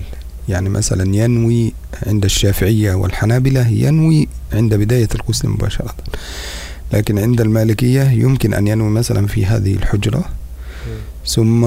يعني 0.50 0.70
مثلا 0.70 1.06
ينوي 1.16 1.74
عند 2.08 2.26
الشافعية 2.26 2.94
والحنابلة 2.94 3.68
ينوي 3.68 4.28
عند 4.54 4.74
بداية 4.74 5.10
الغسل 5.16 5.50
مباشرة. 5.50 5.94
لكن 6.94 7.20
عند 7.20 7.42
المالكية 7.42 8.10
يمكن 8.18 8.54
أن 8.54 8.68
ينوي 8.68 8.90
مثلا 8.90 9.28
في 9.28 9.46
هذه 9.46 9.74
الحجرة 9.74 10.26
ثم 11.22 11.62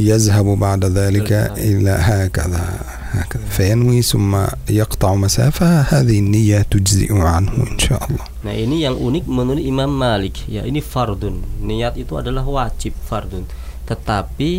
يذهب 0.00 0.44
بعد 0.44 0.84
ذلك 0.84 1.32
إلى 1.56 1.90
هكذا 1.90 2.64
هكذا. 3.10 3.46
فينوي 3.50 4.02
ثم 4.02 4.36
يقطع 4.70 5.14
مسافة 5.14 5.80
هذه 5.80 6.18
النية 6.18 6.66
تجزئ 6.70 7.14
عنه 7.14 7.52
إن 7.72 7.78
شاء 7.78 8.04
الله. 8.04 8.24
Nah 8.44 8.52
ini 8.52 8.84
yang 8.84 9.00
unik 9.00 9.24
menurut 9.24 9.64
Imam 9.64 9.88
Malik. 9.88 10.44
Ya 10.44 10.68
ini 10.68 10.84
fardun. 10.84 11.40
Niat 11.64 11.96
itu 11.96 12.12
adalah 12.20 12.44
wajib 12.44 12.92
fardun. 13.08 13.48
Tetapi 13.88 14.52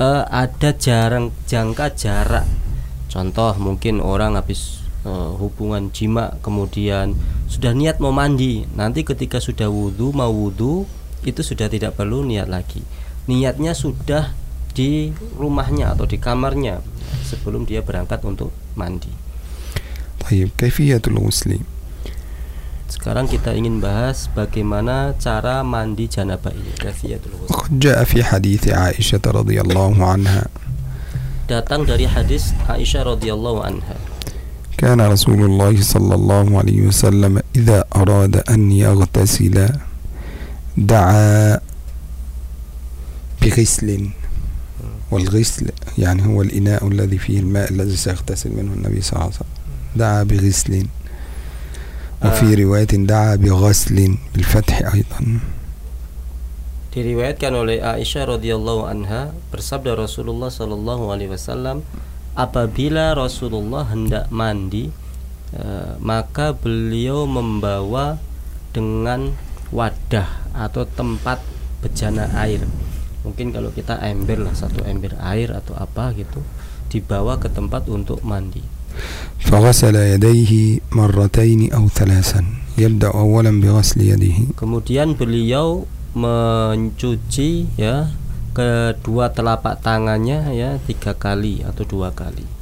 eh, 0.00 0.22
ada 0.30 0.70
jarang 0.78 1.34
jangka 1.44 1.86
jarak 1.92 2.69
contoh 3.10 3.52
mungkin 3.58 3.98
orang 3.98 4.38
habis 4.38 4.80
uh, 5.04 5.34
hubungan 5.36 5.90
jima 5.90 6.38
kemudian 6.40 7.18
sudah 7.50 7.74
niat 7.74 7.98
mau 7.98 8.14
mandi 8.14 8.64
nanti 8.78 9.02
ketika 9.02 9.42
sudah 9.42 9.66
wudhu 9.66 10.14
mau 10.14 10.30
wudhu 10.30 10.86
itu 11.26 11.42
sudah 11.44 11.68
tidak 11.68 11.98
perlu 11.98 12.24
niat 12.24 12.48
lagi 12.48 12.80
niatnya 13.26 13.76
sudah 13.76 14.32
di 14.72 15.10
rumahnya 15.36 15.92
atau 15.92 16.06
di 16.06 16.16
kamarnya 16.16 16.80
sebelum 17.26 17.66
dia 17.66 17.82
berangkat 17.82 18.22
untuk 18.26 18.54
mandi. 18.78 19.10
Baik, 20.22 20.54
kaifiyatul 20.56 21.18
ghusli. 21.18 21.58
Sekarang 22.90 23.30
kita 23.30 23.54
ingin 23.54 23.78
bahas 23.78 24.26
bagaimana 24.34 25.14
cara 25.16 25.62
mandi 25.62 26.10
janabah 26.10 26.50
ini. 26.50 26.72
Kaifiyatul 26.78 27.34
ghusli. 27.34 27.78
Ja'a 27.78 28.02
fi 28.06 28.18
hadits 28.22 28.66
Aisyah 28.66 29.22
radhiyallahu 29.22 30.02
anha 30.02 30.50
datang 31.50 31.82
dari 31.82 32.06
hadis 32.06 32.54
Aisyah 32.70 33.18
radhiyallahu 33.18 33.66
anha. 33.66 33.98
كان 34.80 34.96
رسول 34.96 35.44
الله 35.44 35.76
صلى 35.84 36.14
الله 36.14 36.46
عليه 36.58 36.88
وسلم 36.88 37.44
إذا 37.56 37.84
أراد 37.96 38.48
أن 38.48 38.72
يغتسل 38.72 39.68
دعا 40.76 41.60
بغسل 43.42 44.08
والغسل 45.10 45.66
يعني 45.98 46.26
هو 46.26 46.42
الإناء 46.42 46.88
الذي 46.88 47.18
فيه 47.18 47.40
الماء 47.44 47.72
الذي 47.72 47.96
سيغتسل 47.96 48.56
منه 48.56 48.72
النبي 48.72 49.00
صلى 49.04 49.12
الله 49.12 49.24
عليه 49.24 49.36
وسلم 49.36 49.54
دعا 49.96 50.22
بغسل 50.22 50.72
وفي. 52.24 52.54
رواية 52.64 52.92
دعا 53.04 53.36
بغسل 53.36 54.16
بالفتح 54.34 54.76
أيضا 54.94 55.20
Diriwayatkan 56.95 57.51
oleh 57.51 57.83
Aisyah 57.83 58.39
radhiyallahu 58.39 58.87
anha 58.87 59.35
bersabda 59.51 59.99
Rasulullah 59.99 60.47
sallallahu 60.47 61.11
alaihi 61.11 61.35
wasallam 61.35 61.83
apabila 62.39 63.11
Rasulullah 63.11 63.83
hendak 63.91 64.31
mandi 64.31 64.87
eh, 65.51 65.93
maka 65.99 66.55
beliau 66.55 67.27
membawa 67.27 68.15
dengan 68.71 69.35
wadah 69.75 70.55
atau 70.55 70.87
tempat 70.87 71.43
bejana 71.83 72.31
air. 72.39 72.63
Mungkin 73.27 73.51
kalau 73.51 73.75
kita 73.75 73.99
ember 73.99 74.39
lah 74.39 74.55
satu 74.55 74.85
ember 74.87 75.19
air 75.19 75.51
atau 75.51 75.75
apa 75.75 76.15
gitu 76.15 76.39
dibawa 76.87 77.35
ke 77.41 77.51
tempat 77.51 77.91
untuk 77.91 78.23
mandi. 78.23 78.75
فغسل 79.45 79.95
يديه 79.95 80.79
مرتين 80.91 81.73
أو 81.73 81.87
ثلاثا 81.87 82.41
يبدأ 82.77 83.11
أولا 83.11 83.51
بغسل 83.61 84.01
يده 84.01 84.55
Kemudian 84.55 85.13
beliau 85.19 85.83
mencuci 86.15 87.67
ya 87.75 88.11
kedua 88.55 89.31
telapak 89.35 89.83
tangannya 89.83 90.55
ya 90.55 90.79
tiga 90.87 91.11
kali 91.11 91.61
atau 91.65 91.83
dua 91.83 92.11
kali. 92.15 92.55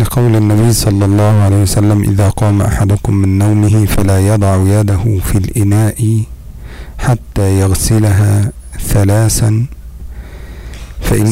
لقول 0.00 0.32
النبي 0.40 0.72
صلى 0.72 1.04
الله 1.04 1.34
عليه 1.46 1.60
وسلم 1.68 2.16
إذا 2.16 2.32
قام 2.32 2.64
أحدكم 2.64 3.12
من 3.12 3.38
نومه 3.38 3.84
فلا 3.84 4.24
يضع 4.24 4.80
يده 4.80 5.04
في 5.20 5.36
الإناء 5.38 6.00
حتى 6.98 7.46
يغسلها 7.60 8.52
ثلاثا 8.80 9.50
فإن 11.04 11.28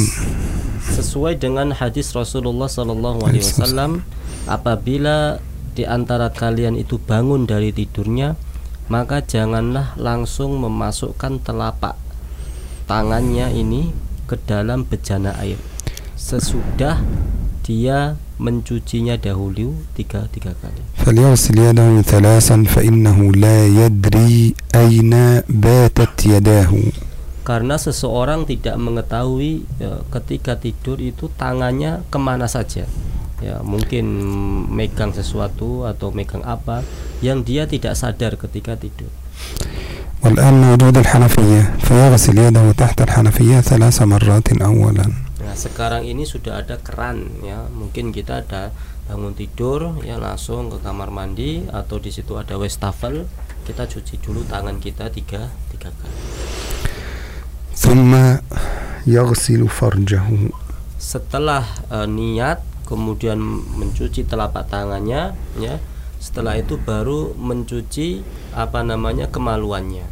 Sesuai 0.90 1.38
dengan 1.40 1.72
hadis 1.72 2.12
Rasulullah 2.12 2.68
Sallallahu 2.68 3.24
Alaihi 3.24 3.46
Wasallam, 3.46 4.04
apabila 4.44 5.38
di 5.72 5.86
antara 5.86 6.28
kalian 6.28 6.76
itu 6.76 6.98
bangun 6.98 7.46
dari 7.46 7.70
tidurnya, 7.70 8.34
maka 8.90 9.22
janganlah 9.22 9.94
langsung 9.94 10.58
memasukkan 10.58 11.38
telapak 11.46 11.94
tangannya 12.90 13.54
ini 13.54 13.94
ke 14.26 14.34
dalam 14.34 14.82
bejana 14.82 15.38
air. 15.38 15.58
Sesudah 16.18 16.98
dia 17.62 18.18
mencucinya 18.40 19.14
dahulu 19.14 19.78
tiga 19.94 20.26
tiga 20.34 20.58
kali. 20.58 20.82
فليغسل 21.00 21.58
يده 21.58 22.02
ثلاثا 22.02 22.56
فإنه 22.68 23.18
لا 23.40 23.58
يدري 23.66 24.54
أين 24.74 25.12
باتت 25.48 26.16
يداه 26.26 26.72
Karena 27.40 27.80
seseorang 27.80 28.46
tidak 28.46 28.76
mengetahui 28.78 29.64
ya, 29.80 30.04
ketika 30.12 30.60
tidur 30.60 31.00
itu 31.00 31.32
tangannya 31.34 32.04
kemana 32.12 32.46
saja. 32.46 32.84
Ya 33.40 33.64
mungkin 33.64 34.04
megang 34.68 35.16
sesuatu 35.16 35.88
atau 35.88 36.12
megang 36.12 36.44
apa 36.44 36.84
yang 37.24 37.40
dia 37.40 37.64
tidak 37.64 37.96
sadar 37.96 38.36
ketika 38.36 38.76
tidur. 38.76 39.08
والآن 40.20 40.54
موجود 40.60 40.96
الحنفية 40.98 41.80
فيغسل 41.80 42.38
يده 42.38 42.72
تحت 42.72 43.00
الحنفية 43.08 43.60
ثلاث 43.60 44.02
مرات 44.02 44.52
أولا 44.52 45.08
Nah 45.40 45.56
sekarang 45.56 46.04
ini 46.04 46.28
sudah 46.28 46.60
ada 46.60 46.76
keran 46.78 47.40
ya 47.40 47.64
mungkin 47.72 48.12
kita 48.12 48.44
ada 48.44 48.70
bangun 49.08 49.32
tidur 49.34 49.98
ya 50.04 50.20
langsung 50.20 50.68
ke 50.70 50.78
kamar 50.84 51.08
mandi 51.10 51.64
atau 51.72 51.98
di 51.98 52.12
situ 52.12 52.36
ada 52.36 52.54
wastafel 52.60 53.26
kita 53.66 53.88
cuci 53.88 54.20
dulu 54.22 54.44
tangan 54.46 54.78
kita 54.78 55.08
tiga 55.10 55.48
tiga 55.72 55.90
kali. 55.90 56.18
ثم 57.74 58.12
يغسل 59.08 59.68
فرجه 59.68 60.22
setelah 61.00 61.64
eh, 61.88 62.04
niat 62.04 62.60
kemudian 62.85 63.41
mencuci 63.75 64.23
telapak 64.23 64.69
tangannya 64.69 65.33
ya. 65.57 65.81
Setelah 66.21 66.57
itu 66.57 66.79
baru 66.81 67.37
mencuci 67.37 68.23
apa 68.55 68.81
namanya 68.81 69.29
kemaluannya. 69.29 70.07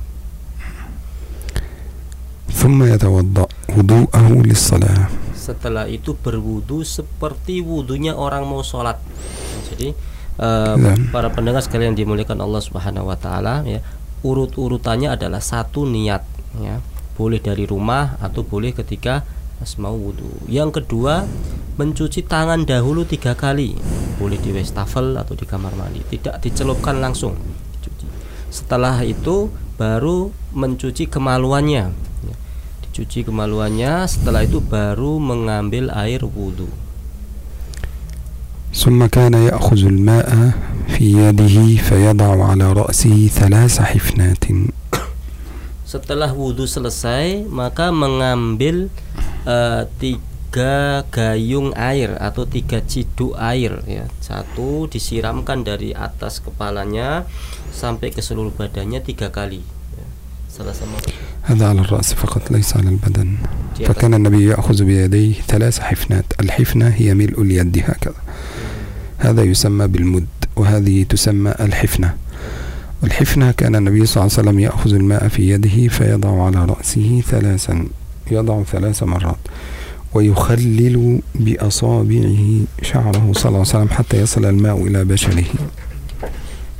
Setelah 5.33 5.89
itu 5.89 6.15
berwudu 6.15 6.85
seperti 6.85 7.59
wudunya 7.59 8.13
orang 8.15 8.45
mau 8.47 8.61
sholat. 8.61 9.01
Jadi 9.67 9.91
uh, 10.39 10.77
para 11.11 11.33
pendengar 11.33 11.65
sekalian 11.65 11.97
dimuliakan 11.97 12.39
Allah 12.39 12.61
Subhanahu 12.61 13.09
Wa 13.09 13.17
Taala 13.17 13.55
ya. 13.67 13.83
Urut 14.23 14.55
urutannya 14.55 15.11
adalah 15.11 15.43
satu 15.43 15.83
niat 15.83 16.23
ya. 16.61 16.79
Boleh 17.19 17.43
dari 17.43 17.67
rumah 17.67 18.15
atau 18.23 18.47
boleh 18.47 18.71
ketika 18.71 19.27
pas 19.62 19.74
mau 19.82 19.98
wudhu 19.98 20.46
yang 20.46 20.70
kedua 20.70 21.26
mencuci 21.78 22.26
tangan 22.26 22.62
dahulu 22.62 23.02
tiga 23.02 23.34
kali 23.34 23.74
boleh 24.18 24.38
di 24.38 24.50
wastafel 24.54 25.18
atau 25.18 25.34
di 25.34 25.46
kamar 25.46 25.74
mandi 25.74 26.02
tidak 26.06 26.38
dicelupkan 26.42 27.02
langsung 27.02 27.34
dicuci 27.78 28.06
setelah 28.54 29.02
itu 29.02 29.50
baru 29.78 30.30
mencuci 30.54 31.06
kemaluannya 31.10 31.90
ya. 32.26 32.36
dicuci 32.86 33.26
kemaluannya 33.26 34.06
setelah 34.06 34.46
itu 34.46 34.62
baru 34.62 35.18
mengambil 35.22 35.90
air 35.94 36.22
wudhu 36.22 36.70
ثم 38.68 39.00
كان 39.06 39.34
يأخذ 39.34 39.80
الماء 39.80 40.28
في 40.92 41.16
يده 41.16 41.82
فيضع 41.82 42.44
على 42.44 42.66
رأسه 42.72 43.26
ثلاث 43.32 43.80
حفنات 43.80 44.44
Setelah 45.88 46.36
wudhu 46.36 46.68
selesai, 46.68 47.48
maka 47.48 47.88
mengambil 47.88 48.92
eh, 49.46 49.82
tiga 50.00 51.04
gayung 51.12 51.76
air 51.76 52.16
atau 52.18 52.44
tiga 52.48 52.80
ciduk 52.82 53.36
air. 53.36 53.82
Ya, 53.86 54.06
satu 54.20 54.88
disiramkan 54.88 55.62
dari 55.62 55.92
atas 55.92 56.40
kepalanya 56.40 57.28
sampai 57.72 58.10
ke 58.10 58.20
seluruh 58.24 58.52
badannya 58.54 59.00
tiga 59.04 59.30
kali. 59.30 59.60
Ya, 59.94 60.06
salah 60.48 60.74
sama 60.74 60.98
هذا 61.48 61.64
على 61.68 61.80
الرأس 61.80 62.12
فقط 62.14 62.50
ليس 62.50 62.76
على 62.76 62.88
البدن 62.88 63.40
di 63.72 63.84
atas. 63.84 63.88
فكان 63.88 64.14
النبي 64.14 64.52
يأخذ 64.52 64.84
بيديه 64.84 65.34
ثلاث 65.48 65.80
حفنات 65.80 66.24
الحفنة 66.40 66.88
هي 66.88 67.14
ملء 67.14 67.42
اليد 67.42 67.78
هكذا 67.78 68.20
هذا 69.18 69.42
يسمى 69.42 69.86
بالمد 69.86 70.26
وهذه 70.56 71.02
تسمى 71.08 71.54
الحفنة 71.60 72.14
والحفنة 73.02 73.50
كان 73.50 73.76
النبي 73.76 74.06
صلى 74.06 74.16
الله 74.20 74.32
عليه 74.34 74.42
وسلم 74.42 74.58
يأخذ 74.58 74.94
الماء 74.94 75.28
في 75.28 75.50
يده 75.50 75.88
فيضع 75.88 76.44
على 76.44 76.64
رأسه 76.64 77.22
ثلاثا 77.26 77.86
يضع 78.30 78.62
ثلاث 78.62 79.02
مرات 79.02 79.42
ويخلل 80.14 80.96
بأصابعه 81.34 82.42
شعره 82.82 83.24
صلى 83.32 83.48
الله 83.48 83.64
عليه 83.64 83.74
وسلم 83.76 83.90
حتى 83.90 84.16
يصل 84.20 84.44
الماء 84.44 84.76
إلى 84.86 85.04
بشره 85.04 85.48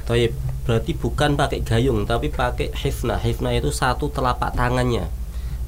Taib, 0.09 0.33
berarti 0.64 0.97
bukan 0.97 1.37
pakai 1.37 1.61
gayung 1.61 2.09
tapi 2.09 2.33
pakai 2.33 2.73
hifna. 2.73 3.21
Hifna 3.21 3.53
itu 3.53 3.69
satu 3.69 4.09
telapak 4.09 4.57
tangannya. 4.57 5.05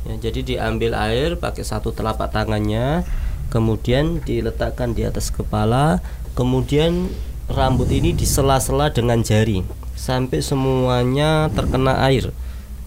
Ya, 0.08 0.14
jadi 0.16 0.40
diambil 0.40 0.96
air 0.96 1.36
pakai 1.36 1.60
satu 1.60 1.92
telapak 1.92 2.32
tangannya, 2.32 3.04
kemudian 3.52 4.24
diletakkan 4.24 4.96
di 4.96 5.04
atas 5.04 5.28
kepala, 5.28 6.00
kemudian 6.32 7.12
rambut 7.52 7.92
ini 7.92 8.16
disela-sela 8.16 8.88
dengan 8.88 9.20
jari 9.20 9.60
sampai 9.92 10.40
semuanya 10.40 11.52
terkena 11.52 12.00
air. 12.08 12.32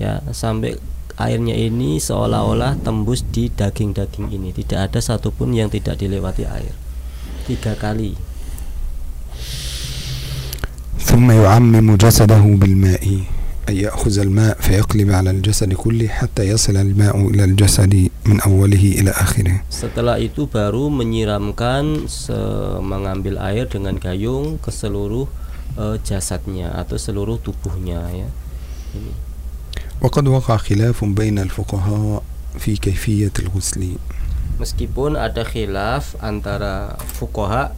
Ya, 0.02 0.26
sampai 0.34 0.82
airnya 1.18 1.54
ini 1.54 2.02
seolah-olah 2.02 2.82
tembus 2.82 3.22
di 3.30 3.50
daging-daging 3.54 4.34
ini. 4.34 4.50
Tidak 4.50 4.80
ada 4.90 5.00
satupun 5.00 5.54
yang 5.54 5.70
tidak 5.70 6.02
dilewati 6.02 6.44
air. 6.46 6.74
Tiga 7.46 7.76
kali. 7.78 8.14
ثم 11.04 11.32
يعمم 11.32 11.96
جسده 11.96 12.42
بالماء 12.42 13.04
أي 13.70 13.76
يأخذ 13.86 14.20
الماء 14.20 14.58
فيقلب 14.62 15.10
على 15.12 15.30
الجسد 15.32 15.74
كله 15.74 16.08
حتى 16.08 16.44
يصل 16.48 16.78
الماء 16.78 17.16
إلى 17.28 17.44
الجسد 17.44 17.94
من 18.26 18.38
أوله 18.42 18.84
إلى 19.00 19.12
آخره 19.12 19.68
Setelah 19.70 20.18
itu 20.20 20.48
baru 20.48 20.90
menyiramkan 20.90 22.08
se- 22.10 22.80
mengambil 22.82 23.38
air 23.40 23.68
dengan 23.70 23.96
gayung 24.00 24.58
ke 24.58 24.72
seluruh 24.72 25.28
eh, 25.78 25.98
jasadnya 26.02 26.74
atau 26.76 26.98
seluruh 26.98 27.38
tubuhnya 27.40 28.04
ya. 28.12 28.30
Ini. 28.96 29.14
وقد 30.03 30.29
وقع 30.29 30.57
خلاف 30.57 31.05
بين 31.05 31.39
الفقهاء 31.39 32.23
في 32.59 32.77
كيفية 32.77 33.33
الغسل. 33.39 33.97
Meskipun 34.59 35.15
ada 35.15 35.47
khilaf 35.47 36.19
antara 36.19 36.99
fuqaha 37.19 37.71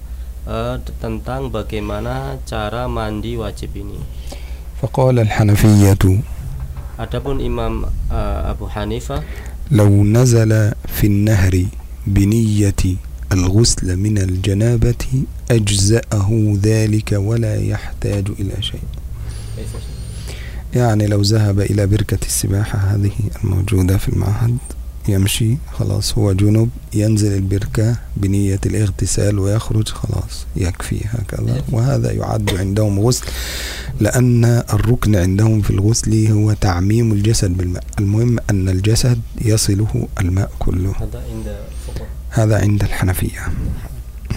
eh, 0.48 0.80
tentang 1.00 1.52
bagaimana 1.52 2.40
cara 2.48 2.88
mandi 2.88 3.36
wajib 3.36 3.76
ini. 3.76 4.00
فقال 4.82 5.18
الحنفية 5.18 5.98
Adapun 6.98 7.40
Imam 7.40 7.84
eh, 8.12 8.50
Abu 8.52 8.68
Hanifah 8.68 9.20
لو 9.70 10.04
نزل 10.04 10.72
في 10.88 11.06
النهر 11.06 11.66
بنية 12.06 12.82
الغسل 13.32 13.96
من 13.96 14.18
الجنابة 14.18 15.24
أجزأه 15.50 16.28
ذلك 16.62 17.12
ولا 17.12 17.56
يحتاج 17.56 18.24
إلى 18.40 18.62
شيء. 18.62 18.82
يعني 20.74 21.06
لو 21.06 21.20
ذهب 21.20 21.60
إلى 21.60 21.86
بركة 21.86 22.18
السباحة 22.26 22.78
هذه 22.78 23.10
الموجودة 23.44 23.98
في 23.98 24.08
المعهد 24.08 24.58
يمشي 25.08 25.56
خلاص 25.72 26.18
هو 26.18 26.32
جنوب 26.32 26.68
ينزل 26.94 27.32
البركة 27.36 27.96
بنية 28.16 28.60
الاغتسال 28.66 29.38
ويخرج 29.38 29.88
خلاص 29.88 30.46
يكفي 30.56 31.00
هكذا. 31.04 31.62
وهذا 31.72 32.12
يعد 32.12 32.50
عندهم 32.58 33.00
غسل 33.00 33.26
لأن 34.00 34.44
الركن 34.72 35.16
عندهم 35.16 35.62
في 35.62 35.70
الغسل 35.70 36.26
هو 36.26 36.52
تعميم 36.52 37.12
الجسد 37.12 37.56
بالماء. 37.56 37.84
المهم 37.98 38.38
أن 38.50 38.68
الجسد 38.68 39.20
يصله 39.44 40.08
الماء 40.20 40.50
كله. 40.58 40.92
هذا 41.00 41.22
عند 41.32 41.56
هذا 42.30 42.60
عند 42.60 42.82
الحنفية. 42.82 43.48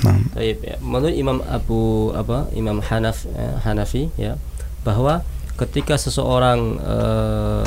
نعم. 0.04 0.26
ya. 0.36 0.76
menurut 0.84 1.16
Imam 1.16 1.40
Abu 1.48 2.12
apa 2.12 2.52
Imam 2.58 2.82
Hanaf 2.84 3.24
eh, 3.30 3.56
Hanafi 3.64 4.10
ya 4.20 4.36
bahwa 4.84 5.24
ketika 5.63 5.99
seseorang 5.99 6.79
eh, 6.79 7.67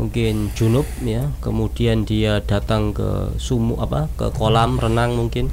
mungkin 0.00 0.48
junub 0.56 0.88
ya 1.04 1.28
kemudian 1.44 2.08
dia 2.08 2.40
datang 2.40 2.96
ke 2.96 3.36
sumu 3.36 3.76
apa 3.76 4.08
ke 4.16 4.32
kolam 4.32 4.80
renang 4.80 5.12
mungkin 5.12 5.52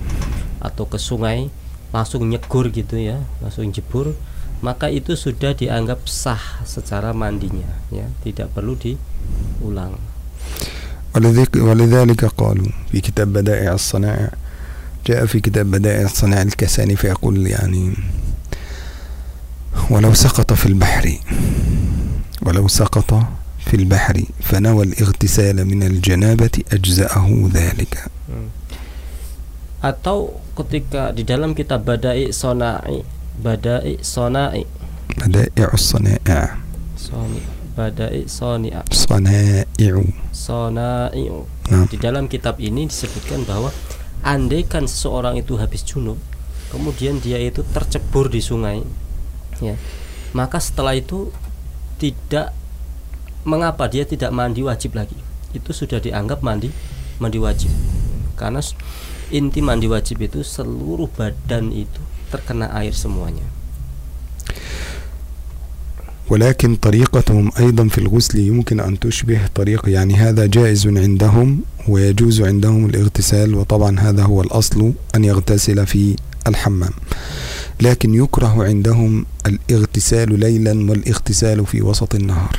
atau 0.64 0.88
ke 0.88 0.96
sungai 0.96 1.52
langsung 1.92 2.24
nyegur 2.32 2.72
gitu 2.72 2.96
ya 2.96 3.20
langsung 3.44 3.68
jebur 3.76 4.16
maka 4.64 4.88
itu 4.88 5.20
sudah 5.20 5.52
dianggap 5.52 6.08
sah 6.08 6.64
secara 6.64 7.12
mandinya 7.12 7.68
ya 7.92 8.08
tidak 8.24 8.56
perlu 8.56 8.80
diulang 8.80 10.00
ولذلك, 11.18 11.56
ولذلك 11.56 12.26
قالوا 12.26 12.68
في 12.94 13.02
كتاب 13.02 13.34
بدائع 13.34 13.74
الصنائع 13.74 14.30
جاء 15.08 15.26
في 15.26 15.40
كتاب 15.40 15.66
بدائع 15.72 16.02
الصنائع 16.06 16.42
الكساني 16.42 16.96
فيقول 16.96 17.48
يعني 17.48 17.94
ولو 19.90 20.14
سقط 20.14 20.54
في 20.54 20.66
البحر 20.66 21.18
ولو 22.52 22.68
سقط 22.68 23.12
في 23.66 23.74
البحر 23.74 24.24
فنوى 24.42 24.84
الاغتسال 24.84 25.66
من 25.66 25.84
الجنابة 25.84 26.56
أجزأه 26.74 27.50
ذلك 27.54 27.94
atau 29.78 30.42
ketika 30.58 31.14
di 31.14 31.22
dalam 31.22 31.54
kitab 31.54 31.86
Badai 31.86 32.34
Sonai 32.34 33.06
Badai 33.38 34.02
Sonai 34.02 34.66
بدائع 35.18 35.74
الصنائع 35.74 36.46
Soni 36.98 37.42
Badai 37.78 38.30
Sonia 38.30 38.86
صنائع 38.94 39.96
Sonai 40.34 41.26
نعم 41.72 41.88
di 41.90 41.98
dalam 41.98 42.30
kitab 42.30 42.62
ini 42.62 42.86
disebutkan 42.86 43.42
bahwa 43.50 43.74
andaikan 44.22 44.86
seseorang 44.86 45.42
itu 45.42 45.58
habis 45.58 45.82
junub 45.82 46.22
kemudian 46.70 47.18
dia 47.18 47.42
itu 47.42 47.66
tercebur 47.74 48.30
di 48.30 48.44
sungai 48.44 48.86
ya 49.64 49.74
maka 50.38 50.62
setelah 50.62 50.94
itu 50.94 51.34
tidak 52.02 52.54
mengapa 53.48 53.88
dia 53.88 54.04
tidak 54.04 54.30
mandi 54.30 54.62
wajib 54.62 54.94
lagi 54.94 55.18
itu 55.56 55.72
sudah 55.72 55.98
dianggap 55.98 56.44
mandi 56.44 56.70
mandi 57.18 57.40
wajib 57.40 57.72
karena 58.36 58.60
s- 58.60 58.76
inti 59.28 59.60
mandi 59.60 59.88
wajib 59.88 60.22
itu 60.22 60.44
seluruh 60.44 61.08
badan 61.12 61.72
itu 61.72 62.02
terkena 62.30 62.70
air 62.76 62.92
semuanya 62.94 63.44
ولكن 66.30 66.76
طريقتهم 66.76 67.52
أيضا 67.60 67.88
في 67.88 67.98
الغسل 67.98 68.40
يمكن 68.40 68.80
أن 68.80 69.00
تشبه 69.00 69.48
طريقة 69.56 69.90
يعني 69.90 70.16
هذا 70.16 70.46
جائز 70.46 70.88
عندهم 70.88 71.62
ويجوز 71.88 72.42
عندهم 72.42 72.86
الاغتسال 72.86 73.56
وطبعا 73.56 74.00
هذا 74.00 74.24
هو 74.24 74.42
الأصل 74.42 74.94
أن 75.16 75.24
يغتسل 75.24 75.88
في 75.88 76.16
الحمام 76.48 76.92
لكن 77.82 78.14
يكره 78.14 78.56
عندهم 78.64 79.26
الاغتسال 79.46 80.40
ليلا 80.40 80.74
والاغتسال 80.90 81.66
في 81.66 81.82
وسط 81.82 82.16
النهار 82.16 82.58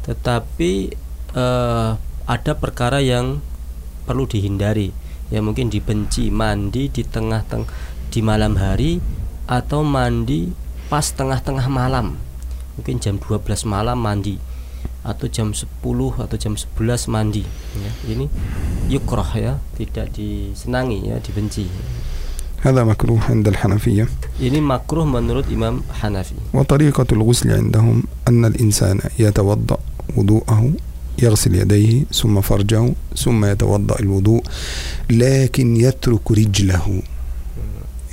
tetapi 0.00 0.96
eh, 1.36 1.90
ada 2.24 2.52
perkara 2.56 2.98
yang 3.04 3.44
perlu 4.08 4.26
dihindari 4.26 4.90
ya 5.30 5.38
mungkin 5.44 5.70
dibenci 5.70 6.32
mandi 6.34 6.90
di 6.90 7.06
tengah-tengah 7.06 7.68
di 8.10 8.20
malam 8.26 8.58
hari 8.58 8.98
atau 9.46 9.86
mandi 9.86 10.50
pas 10.90 11.06
tengah-tengah 11.14 11.70
malam 11.70 12.18
mungkin 12.74 12.98
jam 12.98 13.22
12 13.22 13.46
malam 13.70 13.98
mandi 14.02 14.42
atau 15.06 15.30
jam 15.30 15.54
10 15.54 15.64
atau 16.18 16.36
jam 16.36 16.58
11 16.58 17.06
mandi 17.08 17.46
ya 17.78 17.92
ini 18.10 18.26
yukroh 18.90 19.30
ya 19.38 19.62
tidak 19.78 20.12
disenangi 20.12 21.08
ya 21.08 21.16
dibenci 21.22 21.70
هذا 22.65 22.83
مكروه 22.83 23.21
عند 23.29 23.47
الحنفية. 23.47 24.07
ini 24.41 24.57
makruh 24.57 25.05
menurut 25.05 25.45
Imam 25.53 25.85
Hanafi 26.01 26.33
وطريقة 26.53 27.05
الغسل 27.11 27.51
عندهم 27.51 28.03
أن 28.27 28.45
الإنسان 28.45 28.99
يتوضأ 29.19 29.77
وضوءه 30.17 30.71
يغسل 31.21 31.55
يديه 31.55 32.03
ثم 32.11 32.41
فرجه 32.41 32.93
ثم 33.15 33.45
يتوضأ 33.45 33.99
الوضوء 33.99 34.43
لكن 35.09 35.77
يترك 35.77 36.31
رجله. 36.31 37.01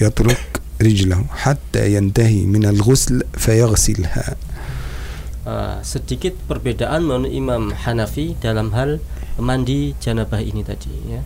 يترك 0.00 0.60
رجله 0.82 1.24
حتى 1.30 1.94
ينتهي 1.94 2.44
من 2.44 2.64
الغسل 2.64 3.22
فيغسلها. 3.38 4.36
Ah, 5.42 5.82
sedikit 5.82 6.38
perbedaan 6.46 7.02
menurut 7.02 7.32
Imam 7.32 7.74
Hanafi 7.74 8.38
dalam 8.38 8.70
hal 8.78 9.02
mandi 9.42 9.90
janabah 9.98 10.38
ini 10.38 10.62
tadi 10.62 10.94
ya. 11.10 11.22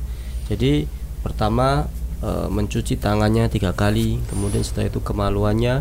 Jadi 0.49 0.89
pertama 1.21 1.85
eh, 2.26 2.48
mencuci 2.52 2.98
tangannya 2.98 3.50
tiga 3.50 3.72
kali, 3.74 4.22
kemudian 4.30 4.62
setelah 4.62 4.88
itu 4.92 5.00
kemaluannya, 5.02 5.76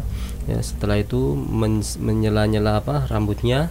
ya 0.49 0.59
setelah 0.65 0.97
itu 1.01 1.37
men- 1.37 1.99
menyela-nyela 2.01 2.81
apa 2.81 3.07
rambutnya, 3.11 3.69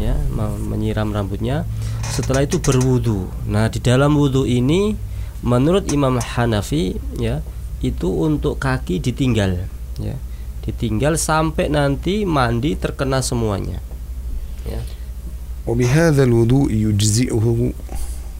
ya 0.00 0.16
me- 0.32 0.60
menyiram 0.60 1.12
rambutnya. 1.12 1.68
Setelah 2.06 2.46
itu 2.46 2.62
berwudu. 2.62 3.28
Nah 3.50 3.68
di 3.68 3.82
dalam 3.82 4.16
wudu 4.16 4.48
ini 4.48 4.96
menurut 5.44 5.84
Imam 5.92 6.16
Hanafi 6.16 6.96
ya 7.20 7.44
itu 7.84 8.08
untuk 8.08 8.56
kaki 8.56 9.04
ditinggal, 9.04 9.68
ya 10.00 10.16
ditinggal 10.64 11.20
sampai 11.20 11.68
nanti 11.68 12.24
mandi 12.24 12.74
terkena 12.74 13.20
semuanya. 13.20 13.78
Ya. 14.64 14.80
وبهذا 15.66 16.22
الوضوء 16.30 16.70
يجزئه 16.70 17.44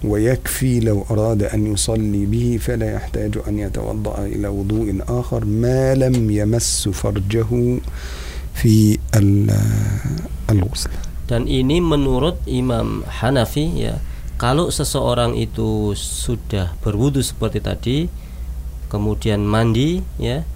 ويكفي 0.04 0.80
لو 0.80 1.09
أراد 1.11 1.42
أن 1.50 1.72
يصلي 1.72 2.26
به 2.28 2.61
فلا 2.61 2.92
يحتاج 3.00 3.38
أن 3.48 3.59
يتوضأ 3.59 4.28
إلى 4.28 4.48
وضوء 4.48 4.92
آخر 5.09 5.44
ما 5.44 5.94
لم 5.94 6.30
يمس 6.30 6.88
فرجه 6.92 7.48
في 8.54 8.98
ال- 9.16 9.50
الغسل 10.52 10.92
Dan 11.26 11.50
ini 11.50 11.82
menurut 11.82 12.38
Imam 12.46 13.02
Hanafi 13.02 13.82
ya, 13.82 13.98
kalau 14.38 14.70
seseorang 14.70 15.35
itu 15.35 15.90
sudah 15.98 16.78
berwudu 16.87 17.18
seperti 17.18 17.59
tadi, 17.59 17.98
kemudian 18.87 19.42
mandi 19.42 19.98
ya, 20.22 20.46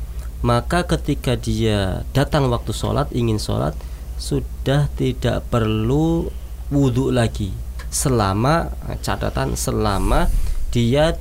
maka 0.46 0.86
ketika 0.86 1.34
dia 1.34 2.06
datang 2.14 2.46
waktu 2.54 2.70
sholat 2.70 3.10
ingin 3.10 3.42
sholat 3.42 3.74
sudah 4.14 4.86
tidak 4.94 5.42
perlu 5.50 6.30
wudhu 6.70 7.10
lagi 7.10 7.50
selama 7.94 8.70
catatan 9.02 9.54
selama 9.54 10.30
dia 10.70 11.18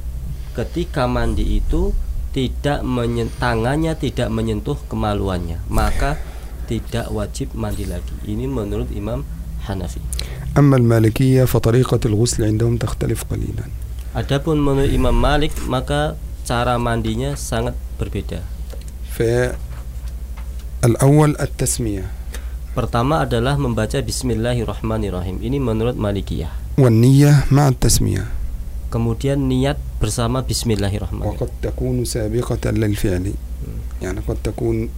ketika 0.54 1.10
mandi 1.10 1.58
itu 1.58 1.92
tidak 2.30 2.86
menyen- 2.86 3.34
tangannya 3.42 3.98
tidak 3.98 4.30
menyentuh 4.30 4.78
kemaluannya 4.86 5.58
maka 5.66 6.18
tidak 6.70 7.10
wajib 7.10 7.50
mandi 7.58 7.90
lagi 7.90 8.14
ini 8.26 8.46
menurut 8.46 8.90
Imam 8.94 9.26
Hanafi 9.66 10.02
أما 10.58 10.78
المالكية 10.82 11.46
فطريقة 11.46 12.00
الغسل 12.06 12.44
عندهم 12.44 12.78
تختلف 12.78 13.24
قليلا 13.30 13.66
adapun 14.18 14.58
menurut 14.58 14.90
Imam 14.90 15.14
Malik 15.14 15.54
maka 15.70 16.18
cara 16.42 16.78
mandinya 16.82 17.38
sangat 17.38 17.78
berbeda 18.02 18.42
فالأول 20.82 21.36
التسمية 21.40 22.06
pertama 22.74 23.26
adalah 23.26 23.58
membaca 23.58 23.98
Bismillahirrahmanirrahim 24.00 25.42
ini 25.42 25.58
menurut 25.60 25.98
Malikiyah 25.98 26.54
والنية 26.78 27.46
مع 27.52 27.68
التسمية 27.68 28.26
kemudian 28.90 29.38
niat 29.46 29.78
bersama 30.02 30.42
Bismillahirrahmanirrahim 30.42 31.38
وقد 31.38 31.50
تكون 31.62 32.06
سابقة 32.06 32.72
للفعل 32.72 33.26
يعني 34.02 34.20
قد 34.28 34.38
تكون 34.44 34.90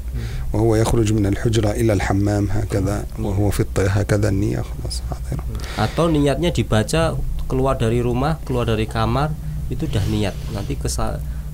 وهو 0.53 0.75
يخرج 0.75 1.13
من 1.13 1.25
الحجرة 1.25 1.71
إلى 1.71 1.93
الحمام 1.93 2.47
هكذا 2.51 3.05
وهو 3.19 3.49
في 3.49 3.59
الط... 3.59 3.79
هكذا 3.79 4.29
النية 4.29 4.61
خلاص 4.61 5.01
حاضر 5.09 5.37
atau 5.81 6.05
niatnya 6.07 6.53
dibaca 6.53 7.17
keluar 7.49 7.75
dari 7.81 7.99
rumah 7.99 8.37
keluar 8.45 8.69
dari 8.69 8.85
kamar 8.85 9.33
itu 9.73 9.89
udah 9.89 10.05
niat 10.07 10.35
nanti 10.53 10.77
ke 10.77 10.87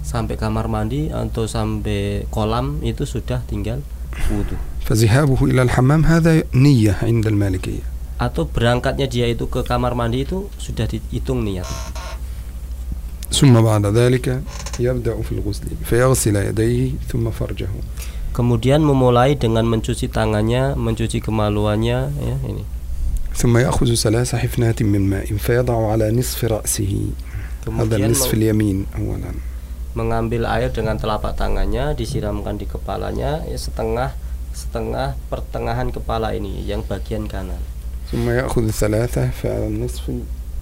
sampai 0.03 0.35
kamar 0.35 0.67
mandi 0.67 1.07
atau 1.09 1.47
sampai 1.47 2.27
kolam 2.29 2.83
itu 2.83 3.07
sudah 3.07 3.41
tinggal 3.47 3.79
wudhu 4.29 4.57
فذهابه 4.87 5.43
إلى 5.43 5.61
الحمام 5.61 6.05
هذا 6.05 6.43
نية 6.55 6.95
عند 7.03 7.27
المالكية 7.27 7.90
atau 8.21 8.49
berangkatnya 8.49 9.05
dia 9.05 9.29
itu 9.29 9.45
ke 9.45 9.61
kamar 9.61 9.93
mandi 9.93 10.25
itu 10.25 10.49
sudah 10.57 10.89
dihitung 10.89 11.45
niat 11.45 11.67
ثم 13.27 13.53
بعد 13.61 13.85
ذلك 13.91 14.41
يبدأ 14.79 15.21
في 15.21 15.31
الغسل 15.31 15.67
فيغسل 15.85 16.35
يديه 16.35 16.91
ثم 17.11 17.27
فرجه 17.29 17.67
kemudian 18.33 18.79
memulai 18.81 19.35
dengan 19.35 19.67
mencuci 19.67 20.07
tangannya 20.07 20.73
mencuci 20.79 21.19
kemaluannya 21.21 21.99
ya 22.17 22.35
ini 22.47 22.63
ثم 23.37 23.53
يأخذ 23.53 23.93
ثلاث 23.93 24.33
حفنات 24.33 24.81
من 24.81 25.05
ماء 25.13 25.29
فيضع 25.37 25.77
على 25.93 26.09
نصف 26.09 26.39
رأسه 26.49 26.89
هذا 26.89 27.69
kemudian 27.69 28.09
النصف 28.09 28.31
meng- 28.31 28.37
اليمين 28.39 28.77
أولا 28.97 29.31
mengambil 29.93 30.45
air 30.47 30.69
dengan 30.73 30.97
telapak 30.97 31.37
tangannya 31.37 31.93
disiramkan 31.93 32.57
di 32.57 32.65
kepalanya 32.65 33.45
ya 33.45 33.57
setengah 33.57 34.13
setengah 34.53 35.13
pertengahan 35.29 35.89
kepala 35.93 36.33
ini 36.33 36.65
yang 36.65 36.81
bagian 36.81 37.25
kanan 37.29 37.59
ثم 38.11 38.23
يأخذ 38.23 38.71
ثلاثة 38.71 39.35
فعلى 39.43 39.67
النصف 39.67 40.03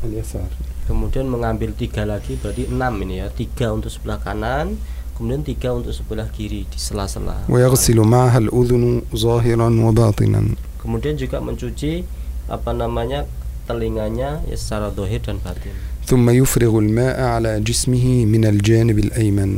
اليسار 0.01 0.49
kemudian 0.85 1.25
mengambil 1.25 1.73
tiga 1.73 2.05
lagi 2.05 2.37
berarti 2.37 2.69
enam 2.69 2.93
ini 3.05 3.21
ya 3.21 3.27
tiga 3.33 3.73
untuk 3.73 3.89
sebelah 3.89 4.21
kanan 4.21 4.77
kemudian 5.17 5.41
tiga 5.41 5.73
untuk 5.73 5.93
sebelah 5.93 6.29
kiri 6.29 6.65
di 6.69 6.77
sela-sela 6.77 7.45
ويغسل 7.49 7.97
معها 8.01 8.37
الأذن 8.49 9.13
ظاهرا 9.13 9.69
وباطنا 9.69 10.41
kemudian 10.81 11.17
juga 11.17 11.41
mencuci 11.41 12.05
apa 12.45 12.73
namanya 12.77 13.25
telinganya 13.65 14.45
ya 14.45 14.57
secara 14.57 14.93
dohir 14.93 15.21
dan 15.25 15.41
batin 15.41 15.73
ثم 16.05 16.29
يفرغ 16.29 16.69
الماء 16.69 17.17
على 17.17 17.65
جسمه 17.65 18.29
من 18.29 18.45
الجانب 18.45 18.97
الأيمن 19.09 19.51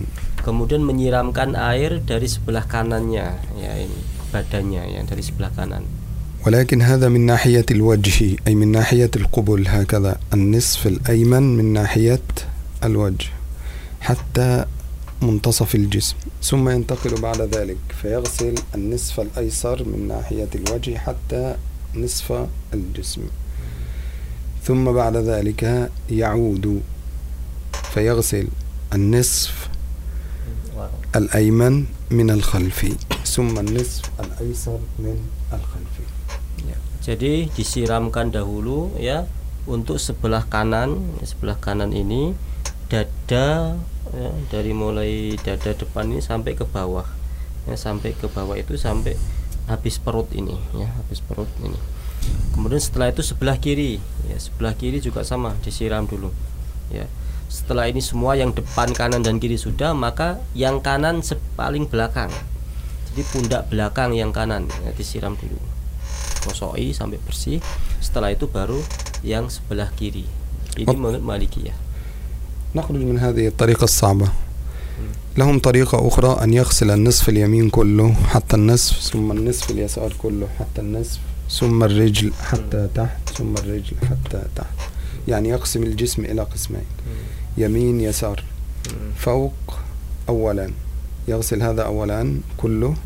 kemudian 0.47 0.79
menyiramkan 0.79 1.59
air 1.59 1.99
dari 1.99 2.31
sebelah 2.31 2.63
kanannya 2.63 3.35
ya 3.59 3.71
ini 3.75 3.99
badannya 4.31 4.95
ya 4.95 5.03
dari 5.03 5.19
sebelah 5.19 5.51
kanan 5.51 5.83
ولكن 6.46 6.82
هذا 6.82 7.08
من 7.08 7.26
ناحية 7.26 7.66
الوجه 7.70 8.36
أي 8.46 8.54
من 8.54 8.72
ناحية 8.72 9.10
القبل 9.16 9.68
هكذا. 9.68 10.16
النصف 10.34 10.86
الأيمن 10.86 11.56
من 11.56 11.72
ناحية 11.72 12.22
الوجه 12.84 13.26
حتى 14.00 14.64
منتصف 15.22 15.74
الجسم. 15.74 16.16
ثم 16.42 16.68
ينتقل 16.68 17.20
بعد 17.20 17.40
ذلك 17.40 17.76
فيغسل 18.02 18.54
النصف 18.74 19.20
الأيسر 19.20 19.84
من 19.84 20.08
ناحية 20.08 20.48
الوجه 20.54 20.98
حتى 20.98 21.54
نصف 21.94 22.46
الجسم. 22.74 23.22
ثم 24.64 24.92
بعد 24.92 25.16
ذلك 25.16 25.90
يعود 26.10 26.80
فيغسل 27.94 28.48
النصف 28.92 29.68
الأيمن 31.16 31.84
من 32.10 32.30
الخلف 32.30 32.86
ثم 33.26 33.58
النصف 33.58 34.02
الأيسر 34.20 34.78
من 34.98 35.16
Jadi 37.02 37.50
disiramkan 37.50 38.30
dahulu 38.30 38.94
ya 38.94 39.26
untuk 39.66 39.98
sebelah 39.98 40.46
kanan, 40.46 41.02
sebelah 41.26 41.58
kanan 41.58 41.90
ini 41.90 42.30
dada 42.86 43.74
ya, 44.14 44.30
dari 44.54 44.70
mulai 44.70 45.34
dada 45.42 45.74
depan 45.74 46.14
ini 46.14 46.22
sampai 46.22 46.54
ke 46.54 46.62
bawah. 46.62 47.02
Ya, 47.66 47.74
sampai 47.74 48.14
ke 48.14 48.30
bawah 48.30 48.54
itu 48.54 48.78
sampai 48.78 49.18
habis 49.66 49.98
perut 49.98 50.30
ini 50.30 50.54
ya, 50.78 50.86
habis 50.94 51.18
perut 51.18 51.50
ini. 51.58 51.74
Kemudian 52.54 52.78
setelah 52.78 53.10
itu 53.10 53.26
sebelah 53.26 53.58
kiri, 53.58 53.98
ya 54.30 54.38
sebelah 54.38 54.78
kiri 54.78 55.02
juga 55.02 55.26
sama 55.26 55.58
disiram 55.66 56.06
dulu. 56.06 56.30
Ya. 56.94 57.10
Setelah 57.50 57.90
ini 57.90 57.98
semua 57.98 58.38
yang 58.38 58.54
depan, 58.54 58.94
kanan 58.94 59.26
dan 59.26 59.42
kiri 59.42 59.58
sudah, 59.58 59.90
maka 59.90 60.38
yang 60.54 60.78
kanan 60.78 61.18
se- 61.20 61.42
paling 61.58 61.90
belakang. 61.90 62.30
Jadi 63.10 63.26
pundak 63.26 63.68
belakang 63.74 64.14
yang 64.14 64.30
kanan 64.30 64.70
ya, 64.86 64.94
disiram 64.94 65.34
dulu 65.34 65.71
gosoi 66.42 66.90
sampai 66.90 67.22
bersih. 67.22 67.62
Setelah 68.02 68.34
itu 68.34 68.50
baru 68.50 68.82
yang 69.22 69.46
sebelah 69.46 69.88
kiri. 69.94 70.26
Ini 70.76 70.92
menurut 70.92 71.22
Malikiyah. 71.22 71.78
نخرج 72.72 73.04
من 73.04 73.18
هذه 73.18 73.52
الطريقة 73.52 73.84
الصعبة. 73.84 74.28
لهم 75.36 75.58
طريقة 75.58 76.08
أخرى 76.08 76.44
أن 76.44 76.52
يغسل 76.52 76.90
النصف 76.90 77.28
اليمين 77.28 77.70
كله 77.70 78.14
حتى 78.32 78.56
النصف 78.56 78.96
ثم 79.12 79.32
النصف 79.32 79.70
اليسار 79.70 80.12
كله 80.18 80.48
حتى 80.58 80.80
النصف 80.80 81.20
ثم 81.50 81.84
الرجل 81.84 82.32
حتى 82.32 82.88
تحت 82.94 83.28
ثم 83.28 83.52
الرجل 83.56 83.96
حتى 84.08 84.40
تحت. 84.56 84.76
يعني 85.28 85.48
يقسم 85.48 85.82
الجسم 85.82 86.24
إلى 86.24 86.42
قسمين 86.42 86.88
يمين 87.60 88.00
يسار. 88.00 88.44
فوق 89.16 89.52
أولا 90.28 90.70
يغسل 91.28 91.62
هذا 91.62 91.82
أولا 91.82 92.40
كله 92.56 92.96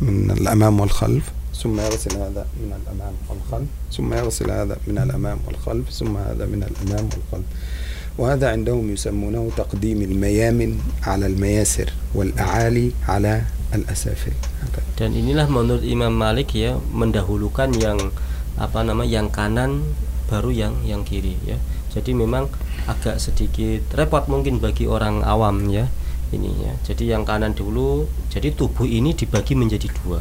من 0.00 0.30
الأمام 0.30 0.80
والخلف. 0.80 1.26
ثم 1.57 1.73
يغسل 1.79 2.13
هذا 2.17 2.45
من 2.61 2.69
الأمام 2.69 3.13
والخلف 3.29 3.69
ثم 3.89 4.13
يغسل 4.13 4.51
هذا 4.51 4.77
من 4.87 4.97
الأمام 4.97 5.37
والخلف 5.47 5.89
ثم 5.89 6.13
هذا 6.17 6.45
من 6.45 6.61
الأمام 6.63 7.05
والخلف 7.09 7.49
وهذا 8.17 8.49
عندهم 8.49 8.85
يسمونه 8.93 9.49
تقديم 9.57 10.01
الميامن 10.01 10.71
على 11.03 11.25
المياسر 11.25 11.89
والأعالي 12.13 12.91
على 13.09 13.41
الأسافل 13.73 14.33
هكذا. 14.63 14.85
dan 15.01 15.13
inilah 15.17 15.49
menurut 15.49 15.81
Imam 15.81 16.13
Malik 16.13 16.53
ya 16.53 16.77
mendahulukan 16.93 17.73
yang 17.77 18.13
apa 18.57 18.81
nama 18.81 19.05
yang 19.05 19.29
kanan 19.29 19.85
baru 20.29 20.49
yang 20.49 20.73
yang 20.85 21.01
kiri 21.05 21.37
ya 21.45 21.57
jadi 21.93 22.13
memang 22.13 22.49
agak 22.89 23.17
sedikit 23.21 23.85
repot 23.93 24.25
mungkin 24.29 24.61
bagi 24.61 24.85
orang 24.89 25.21
awam 25.21 25.69
ya 25.69 25.89
ini 26.33 26.51
ya 26.61 26.73
jadi 26.85 27.17
yang 27.17 27.23
kanan 27.25 27.53
dulu 27.53 28.09
jadi 28.33 28.53
tubuh 28.53 28.85
ini 28.85 29.13
dibagi 29.13 29.53
menjadi 29.53 29.89
dua 30.01 30.19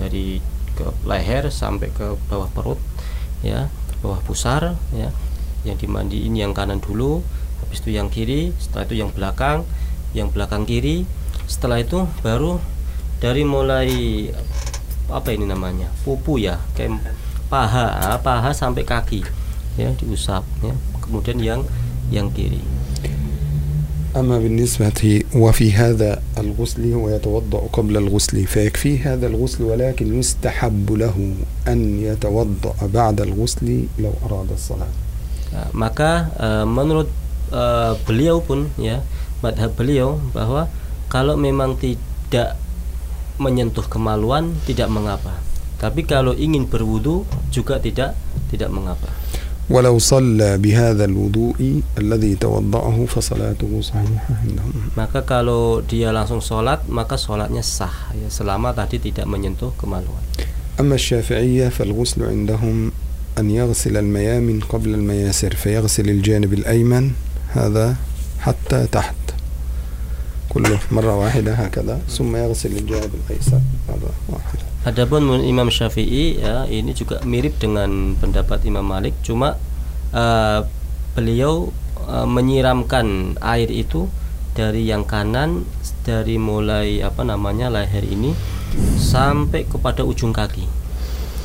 dari 0.00 0.40
ke 0.73 0.85
leher 1.05 1.49
sampai 1.53 1.93
ke 1.93 2.17
bawah 2.29 2.49
perut 2.49 2.79
ya 3.45 3.69
bawah 4.03 4.19
pusar 4.23 4.75
ya. 4.91 5.09
Yang 5.63 5.87
dimandiin 5.87 6.35
yang 6.35 6.51
kanan 6.51 6.83
dulu 6.83 7.23
habis 7.63 7.79
itu 7.79 7.95
yang 7.95 8.11
kiri 8.11 8.51
setelah 8.59 8.83
itu 8.83 8.95
yang 8.99 9.11
belakang 9.15 9.63
yang 10.11 10.27
belakang 10.27 10.67
kiri. 10.67 11.07
Setelah 11.47 11.79
itu 11.79 12.03
baru 12.19 12.59
dari 13.23 13.47
mulai 13.47 13.89
apa 15.07 15.31
ini 15.31 15.47
namanya 15.47 15.91
pupu 16.03 16.39
ya 16.39 16.59
kayak 16.75 16.99
paha 17.47 18.15
ah, 18.15 18.19
paha 18.19 18.51
sampai 18.51 18.83
kaki 18.83 19.23
ya 19.79 19.95
diusap 19.95 20.43
ya. 20.59 20.75
Kemudian 20.99 21.39
yang 21.39 21.61
yang 22.11 22.27
kiri 22.31 22.59
أما 24.16 24.38
بالنسبة 24.38 25.22
وفي 25.36 25.72
هذا 25.72 26.22
الغسل 26.38 26.94
ويتوضأ 26.94 27.60
قبل 27.72 27.96
الغسل 27.96 28.46
فيكفيه 28.46 29.14
هذا 29.14 29.26
الغسل 29.26 29.64
ولكن 29.64 30.18
يستحب 30.18 30.92
له 30.92 31.16
أن 31.68 32.00
يتوضأ 32.00 32.74
بعد 32.94 33.20
الغسل 33.20 33.84
لو 33.98 34.12
أراد 34.26 34.52
الصلاة 34.52 34.92
Nah, 35.48 35.68
maka 35.72 36.28
eh, 36.36 36.66
menurut 36.68 37.08
eh, 37.48 37.92
beliau 38.04 38.44
pun 38.44 38.68
ya 38.76 39.00
madhab 39.40 39.72
beliau 39.72 40.20
bahwa 40.36 40.68
kalau 41.08 41.40
memang 41.40 41.80
tidak 41.80 42.60
menyentuh 43.40 43.86
kemaluan 43.88 44.52
tidak 44.68 44.92
mengapa 44.92 45.40
tapi 45.80 46.04
kalau 46.04 46.34
ingin 46.34 46.68
berwudu 46.68 47.24
juga 47.48 47.80
tidak 47.80 48.12
tidak 48.52 48.68
mengapa 48.68 49.08
ولو 49.69 49.95
صلى 49.99 50.57
بهذا 50.57 51.05
الوضوء 51.05 51.81
الذي 51.97 52.35
توضأه 52.35 53.05
فصلاته 53.07 53.71
صحيحة 53.81 54.29
عندهم 54.43 54.73
maka 54.99 55.23
kalau 55.23 55.79
dia 55.79 56.11
langsung 56.11 56.43
sholat 56.43 56.83
maka 56.91 57.15
sholatnya 57.15 57.63
sah. 57.63 58.11
Ya 58.17 58.27
selama 58.27 58.75
tadi 58.75 58.99
tidak 58.99 59.23
menyentuh 59.23 59.71
kemaluan. 59.79 60.19
أما 60.79 60.95
الشافعية 60.95 61.69
فالغسل 61.69 62.23
عندهم 62.23 62.91
أن 63.39 63.45
يغسل 63.51 63.97
الميامن 63.97 64.59
قبل 64.69 64.93
المياسر 64.93 65.55
فيغسل 65.55 66.09
الجانب 66.09 66.53
الأيمن 66.53 67.11
هذا 67.53 67.95
حتى 68.39 68.87
تحت. 68.91 69.15
كله 70.49 70.79
مرة 70.91 71.15
واحدة 71.15 71.53
هكذا 71.53 72.01
ثم 72.09 72.35
يغسل 72.35 72.71
الجانب 72.77 73.11
الأيسر 73.25 73.61
مرة 73.89 74.13
واحدة 74.29 74.62
Adapun 74.86 75.26
menurut 75.26 75.44
Imam 75.44 75.68
Syafi'i 75.68 76.38
ya 76.38 76.64
ini 76.70 76.94
juga 76.94 77.20
mirip 77.26 77.58
dengan 77.60 78.14
pendapat 78.16 78.62
Imam 78.64 78.86
Malik 78.86 79.12
cuma 79.26 79.58
eh, 80.14 80.60
beliau 81.12 81.68
eh, 82.06 82.26
menyiramkan 82.28 83.36
air 83.42 83.68
itu 83.68 84.06
dari 84.54 84.86
yang 84.88 85.04
kanan 85.04 85.66
dari 86.02 86.40
mulai 86.40 87.04
apa 87.04 87.22
namanya 87.22 87.68
leher 87.68 88.02
ini 88.02 88.32
sampai 88.98 89.68
kepada 89.68 90.02
ujung 90.02 90.34
kaki. 90.34 90.66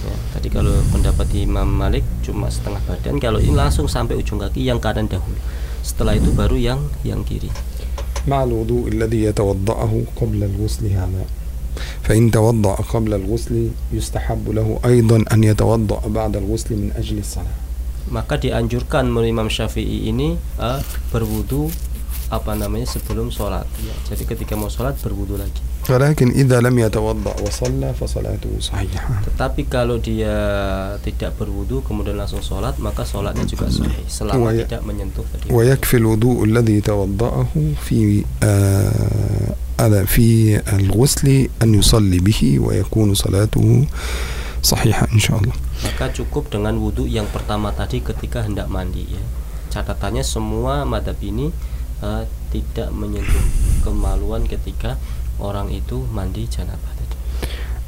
Ya, 0.04 0.16
tadi 0.36 0.52
kalau 0.52 0.74
pendapat 0.92 1.32
Imam 1.36 1.68
Malik 1.68 2.04
cuma 2.26 2.52
setengah 2.52 2.82
badan 2.90 3.22
kalau 3.22 3.40
ini 3.40 3.56
langsung 3.56 3.88
sampai 3.88 4.20
ujung 4.20 4.40
kaki 4.42 4.66
yang 4.66 4.82
kanan 4.82 5.06
dahulu. 5.08 5.38
Setelah 5.84 6.16
itu 6.16 6.32
baru 6.32 6.56
yang 6.56 6.80
yang 7.04 7.22
kiri. 7.28 7.52
مع 8.28 8.44
الوضوء 8.44 8.88
الذي 8.88 9.24
يتوضأه 9.24 10.02
قبل 10.16 10.44
الغسل 10.44 10.88
هذا 10.88 11.24
فإن 12.03 12.31
توضأ 12.31 12.75
قبل 12.75 13.15
الغسل 13.15 13.69
يستحب 13.93 14.45
له 14.51 14.79
أيضا 14.85 15.25
أن 15.33 15.41
يتوضأ 15.45 16.01
بعد 16.09 16.37
الغسل 16.37 16.71
من 16.77 16.91
أجل 16.97 17.19
الصلاة 17.19 17.69
maka 18.09 18.41
dianjurkan 18.41 19.05
menurut 19.13 19.29
Imam 19.29 19.49
Syafi'i 19.53 20.09
ini 20.09 20.33
eh, 20.57 20.81
berwudu 21.13 21.69
apa 22.29 22.53
namanya 22.53 22.85
sebelum 22.85 23.33
sholat 23.33 23.65
ya. 23.81 23.97
jadi 24.13 24.25
ketika 24.29 24.53
mau 24.53 24.69
sholat 24.69 24.97
berwudu 25.01 25.37
lagi 25.41 25.61
ولكن 25.89 26.37
إذا 26.37 26.61
لم 26.61 26.79
يتوضأ 26.79 27.35
وصلى 27.49 27.97
فصلاته 27.97 28.53
صحيحة 28.61 29.25
Tetapi 29.25 29.73
kalau 29.73 29.97
dia 29.97 30.37
tidak 31.01 31.33
berwudu 31.41 31.81
kemudian 31.81 32.21
langsung 32.21 32.45
sholat 32.45 32.77
maka 32.77 33.09
sholatnya 33.09 33.49
juga 33.49 33.73
sahih 33.73 34.05
selama 34.05 34.53
tidak 34.53 34.85
menyentuh. 34.85 35.25
ويكفي 35.49 35.97
الوضوء 35.97 36.45
الذي 36.45 36.81
توضأه 36.85 37.49
في 37.81 38.25
آه 38.45 39.68
هذا 39.82 40.06
في 40.06 40.58
الغسل 40.64 41.50
أن 41.62 41.70
يصلي 41.76 42.20
به 42.24 42.60
ويكون 42.60 43.14
صلاته 43.14 43.86
صحيحة 44.64 45.08
إن 45.14 45.20
شاء 45.20 45.38
الله 45.42 45.56
Maka 45.84 46.08
cukup 46.16 46.48
dengan 46.48 46.80
wudhu 46.80 47.04
yang 47.04 47.28
pertama 47.28 47.76
tadi 47.76 48.00
ketika 48.00 48.48
hendak 48.48 48.72
mandi 48.72 49.04
ya. 49.12 49.24
Catatannya 49.68 50.24
semua 50.24 50.88
madhab 50.88 51.20
ini 51.20 51.52
eh, 52.00 52.24
tidak 52.56 52.88
menyentuh 52.96 53.44
kemaluan 53.84 54.48
ketika 54.48 54.96
orang 55.44 55.68
itu 55.76 56.08
mandi 56.16 56.48
janabah 56.48 56.94
tadi. 56.96 57.18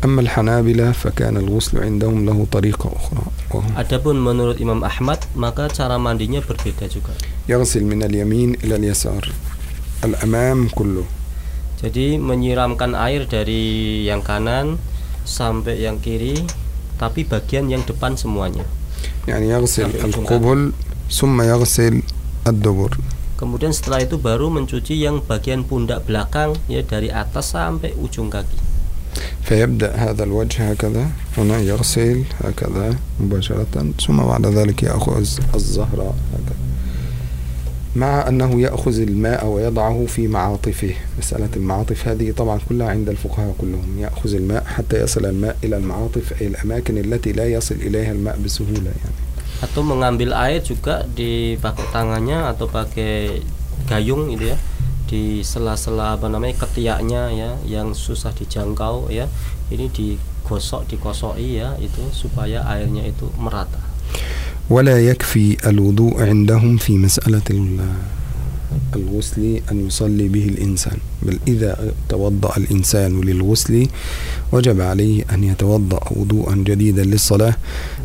أما 0.03 0.21
الحنابلة 0.21 0.91
فكان 0.91 1.37
الغسل 1.37 1.79
عندهم 1.83 2.25
له 2.25 2.37
طريقة 2.51 2.87
أخرى 2.93 3.23
وهو 3.55 3.69
Adapun 3.79 4.19
menurut 4.19 4.59
Imam 4.59 4.83
Ahmad 4.83 5.23
maka 5.33 5.71
cara 5.71 5.95
mandinya 5.95 6.43
berbeda 6.43 6.91
juga. 6.91 7.15
يغسل 7.47 7.87
من 7.87 8.03
اليمين 8.03 8.59
إلى 8.67 8.75
اليسار 8.75 9.23
الأمام 10.03 10.67
كله 10.75 11.05
Jadi 11.79 12.15
menyiramkan 12.17 12.95
air 12.95 13.27
dari 13.27 14.03
yang 14.07 14.23
kanan 14.23 14.79
sampai 15.27 15.83
yang 15.83 15.99
kiri 15.99 16.39
tapi 16.95 17.27
bagian 17.27 17.67
yang 17.67 17.83
depan 17.83 18.15
semuanya. 18.15 18.63
يعني 19.27 19.49
يغسل 19.49 19.89
Sampai 19.91 20.01
ujung 20.05 20.25
القبل 20.25 20.59
ثم 21.11 21.37
يغسل 21.41 21.95
الدبر 22.47 22.91
Kemudian 23.35 23.75
setelah 23.75 23.99
itu 23.99 24.15
baru 24.15 24.47
mencuci 24.47 24.95
yang 24.95 25.19
bagian 25.19 25.67
pundak 25.67 26.07
belakang 26.07 26.55
ya 26.71 26.79
dari 26.87 27.11
atas 27.11 27.51
sampai 27.51 27.91
ujung 27.99 28.31
kaki. 28.31 28.57
فيبدأ 29.45 29.95
هذا 29.95 30.23
الوجه 30.23 30.71
هكذا 30.71 31.05
هنا 31.37 31.57
يغسل 31.59 32.23
هكذا 32.43 32.95
مباشرة 33.19 33.93
ثم 34.07 34.17
بعد 34.17 34.45
ذلك 34.45 34.83
يأخذ 34.83 35.25
الظهر 35.55 35.99
هكذا 36.33 36.55
مع 37.95 38.27
أنه 38.27 38.61
يأخذ 38.61 38.99
الماء 38.99 39.45
ويضعه 39.45 40.05
في 40.05 40.27
معاطفه 40.27 40.93
مسألة 41.17 41.49
المعاطف 41.55 42.07
هذه 42.07 42.31
طبعا 42.31 42.59
كلها 42.69 42.87
عند 42.87 43.09
الفقهاء 43.09 43.55
كلهم 43.57 43.99
يأخذ 43.99 44.33
الماء 44.33 44.63
حتى 44.63 45.03
يصل 45.03 45.25
الماء 45.25 45.57
إلى 45.63 45.77
المعاطف 45.77 46.41
أي 46.41 46.47
الأماكن 46.47 46.97
التي 46.97 47.31
لا 47.31 47.47
يصل 47.47 47.75
إليها 47.75 48.11
الماء 48.11 48.37
بسهولة 48.45 48.91
يعني 48.91 49.25
Atau 49.63 49.87
mengambil 49.87 50.35
air 50.35 50.59
juga 50.59 51.07
dipakai 51.15 51.87
tangannya 51.95 52.51
atau 52.51 52.67
pakai 52.67 53.39
gayung 53.87 54.27
gitu 54.35 54.51
ya 54.51 54.59
di 55.07 55.47
sela-sela 55.47 56.19
apa 56.19 56.27
namanya 56.27 56.67
ketiaknya 56.67 57.31
ya 57.31 57.51
yang 57.63 57.95
susah 57.95 58.35
dijangkau 58.35 59.07
ya 59.07 59.31
ini 59.71 59.87
digosok 59.87 60.91
dikosoki 60.91 61.61
ya 61.61 61.77
itu 61.79 62.03
supaya 62.11 62.67
airnya 62.67 63.07
itu 63.07 63.31
merata. 63.39 63.79
ولا 64.70 64.96
يكفي 65.10 65.56
الوضوء 65.66 66.22
عندهم 66.22 66.76
في 66.76 66.94
مسألة 66.98 67.42
ال- 67.50 67.80
الغسل 68.96 69.60
أن 69.70 69.86
يصلي 69.86 70.28
به 70.28 70.44
الإنسان. 70.54 70.98
بل 71.22 71.38
إذا 71.48 71.92
توضأ 72.08 72.52
الإنسان 72.56 73.20
للغسل 73.20 73.86
وجب 74.52 74.80
عليه 74.80 75.24
أن 75.34 75.44
يتوضأ 75.44 76.00
وضوءا 76.10 76.54
جديدا 76.54 77.02
للصلاة 77.04 77.54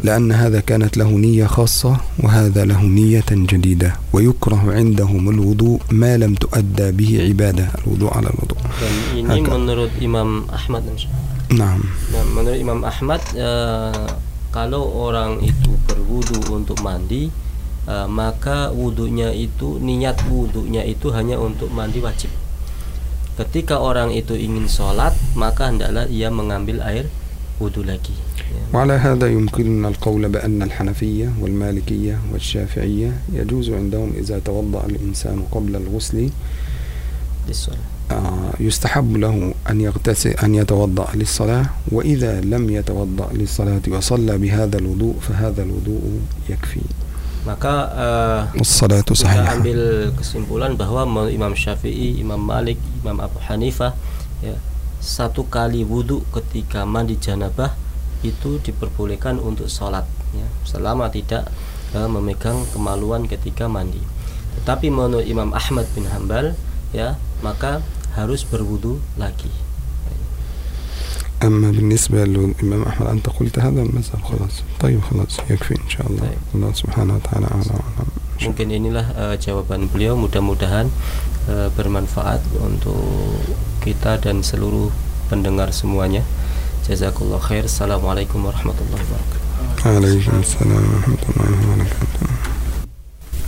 لأن 0.04 0.32
هذا 0.32 0.60
كانت 0.60 0.98
له 0.98 1.10
نية 1.10 1.46
خاصة 1.46 1.98
وهذا 2.20 2.66
له 2.66 2.82
نية 2.82 3.30
جديدة 3.32 3.94
ويكره 4.14 4.74
عندهم 4.74 5.30
الوضوء 5.30 5.80
ما 5.92 6.18
لم 6.18 6.34
تؤدى 6.36 6.92
به 6.92 7.12
عبادة 7.30 7.68
الوضوء 7.86 8.12
على 8.14 8.28
الوضوء. 8.34 8.60
Agak. 9.26 9.54
menurut 9.54 9.94
Imam 10.02 10.50
Ahmad 10.50 10.84
نعم. 11.54 11.82
Nah, 12.14 12.26
menurut 12.34 12.58
Imam 12.58 12.82
Ahmad 12.82 13.22
eh, 13.38 14.10
kalau 14.55 14.83
orang 14.91 15.39
itu 15.43 15.71
berwudu 15.87 16.43
untuk 16.51 16.83
mandi 16.83 17.31
eh, 17.87 18.07
maka 18.11 18.75
wudunya 18.75 19.31
itu 19.31 19.79
niat 19.79 20.19
wudunya 20.27 20.83
itu 20.83 21.15
hanya 21.15 21.39
untuk 21.39 21.71
mandi 21.71 22.03
wajib. 22.03 22.31
Ketika 23.39 23.81
orang 23.81 24.13
itu 24.13 24.37
ingin 24.37 24.67
sholat 24.69 25.15
maka 25.39 25.71
hendaklah 25.71 26.05
ia 26.11 26.29
mengambil 26.29 26.83
air 26.85 27.07
wudu 27.63 27.87
lagi. 27.87 28.13
Ya, 28.51 28.63
وعلى 28.75 28.93
هذا 28.93 29.27
يمكننا 29.31 29.89
القول 29.89 30.29
بأن 30.29 30.63
الحنفية 30.63 31.39
والمالكية 31.39 32.19
والشافعية 32.33 33.11
يجوز 33.33 33.71
عندهم 33.71 34.13
إذا 34.19 34.39
توضأ 34.43 34.87
الإنسان 34.91 35.47
قبل 35.55 35.77
الغسل 35.77 36.31
di 37.47 37.55
sholat. 37.55 37.79
آه، 37.79 37.94
يستحب 38.61 39.17
له 39.17 39.55
أن 39.71 39.81
يغتسل 39.81 40.31
أن 40.31 40.55
يتوضأ 40.55 41.09
للصلاة 41.15 41.67
وإذا 41.93 42.41
لم 42.41 42.71
يتوضأ 42.71 43.29
للصلاة 43.33 43.83
وصلى 43.89 44.39
بهذا 44.39 44.79
الوضوء 44.79 45.15
فهذا 45.21 45.63
الوضوء 45.63 46.03
يكفي 46.49 46.81
Maka 47.41 47.75
eh, 47.97 48.41
والصلاة 48.61 49.01
kita 49.01 49.17
صحيحة 49.17 49.57
ambil 49.57 50.13
kesimpulan 50.13 50.77
bahwa 50.77 51.09
menurut 51.09 51.33
Imam 51.33 51.57
Syafi'i, 51.57 52.21
Imam 52.21 52.37
Malik, 52.37 52.77
Imam 53.01 53.17
Abu 53.17 53.41
Hanifah 53.41 53.97
ya, 54.45 54.61
satu 55.01 55.49
kali 55.49 55.81
wudhu 55.81 56.21
ketika 56.37 56.85
mandi 56.85 57.17
janabah 57.17 57.73
itu 58.21 58.61
diperbolehkan 58.61 59.41
untuk 59.41 59.73
sholat 59.73 60.05
ya, 60.37 60.45
selama 60.69 61.09
tidak 61.09 61.49
eh, 61.97 62.05
memegang 62.05 62.61
kemaluan 62.77 63.25
ketika 63.25 63.73
mandi. 63.73 64.05
Tetapi 64.61 64.93
menurut 64.93 65.25
Imam 65.25 65.57
Ahmad 65.57 65.89
bin 65.97 66.13
Hambal 66.13 66.53
ya 66.93 67.17
maka 67.41 67.81
harus 68.17 68.43
berwudhu 68.47 68.99
lagi. 69.19 69.51
أما 71.41 71.73
بالنسبة 71.73 72.25
للإمام 72.25 72.83
أحمد 72.85 73.07
أنت 73.07 73.27
قلت 73.33 73.59
هذا 73.59 73.81
المذهب 73.83 74.21
خلاص 74.29 74.61
طيب 74.81 75.01
خلاص 75.01 75.41
يكفي 75.51 75.73
إن 75.73 75.89
شاء 75.89 76.05
الله 76.05 76.21
طيب. 76.21 76.39
الله 76.55 76.71
سبحانه 76.73 77.17
وتعالى 77.17 77.47
أعلى 77.49 77.73
وأعلم 77.73 78.09
Mungkin 78.41 78.69
inilah 78.73 79.07
eh, 79.17 79.37
jawaban 79.41 79.89
beliau. 79.89 80.17
Mudah-mudahan 80.21 80.89
eh, 81.49 81.69
bermanfaat 81.77 82.41
untuk 82.61 83.01
kita 83.81 84.17
dan 84.21 84.45
seluruh 84.45 84.93
pendengar 85.33 85.73
semuanya. 85.73 86.25
Jazakallah 86.89 87.41
khair. 87.41 87.65
Assalamualaikum 87.69 88.45
warahmatullahi 88.45 89.01
wabarakatuh. 89.01 89.41
عليكم 89.81 90.41
السلام 90.45 90.85
ورحمة 90.93 91.23
الله 91.33 91.49
وبركاته 91.57 92.21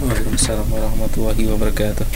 Waalaikumsalam 0.02 0.66
warahmatullahi 0.66 1.42
wabarakatuh 1.46 2.06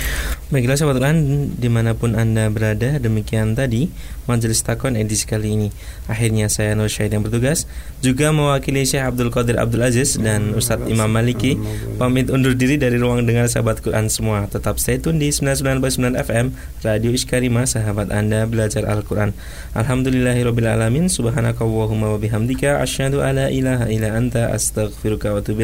Baiklah 0.52 0.76
sahabat 0.76 1.00
Quran 1.00 1.18
di 1.56 1.72
mana 1.72 1.96
pun 1.96 2.12
Anda 2.12 2.52
berada 2.52 3.00
demikian 3.00 3.56
tadi 3.56 3.88
majelis 4.28 4.60
takon 4.60 5.00
edisi 5.00 5.24
kali 5.24 5.56
ini. 5.56 5.70
Akhirnya 6.12 6.52
saya 6.52 6.76
Nur 6.76 6.92
Syahid 6.92 7.16
yang 7.16 7.24
bertugas 7.24 7.72
juga 8.04 8.36
mewakili 8.36 8.84
Syekh 8.84 9.00
Abdul 9.00 9.32
Qadir 9.32 9.56
Abdul 9.56 9.80
Aziz 9.80 10.20
dan 10.20 10.52
Ustadz 10.52 10.92
Imam 10.92 11.08
Maliki 11.08 11.56
pamit 11.96 12.28
undur 12.28 12.52
diri 12.52 12.76
dari 12.76 13.00
ruang 13.00 13.24
dengar 13.24 13.48
sahabat 13.48 13.80
Quran 13.80 14.12
semua. 14.12 14.44
Tetap 14.52 14.76
stay 14.76 15.00
tune 15.00 15.24
di 15.24 15.32
99.9 15.32 16.20
FM 16.20 16.52
Radio 16.84 17.16
Iskarima 17.16 17.64
sahabat 17.64 18.12
Anda 18.12 18.44
belajar 18.44 18.84
Al-Quran. 18.84 19.32
Alhamdulillahirobbilalamin 19.72 21.08
alamin 21.08 21.16
subhanakallahumma 21.16 22.12
wa 22.12 22.20
bihamdika 22.20 22.84
alla 23.24 23.48
ilaha 23.48 23.88
illa 23.88 24.20
anta 24.20 24.52
astaghfiruka 24.52 25.32
wa 25.32 25.40
atubu. 25.40 25.64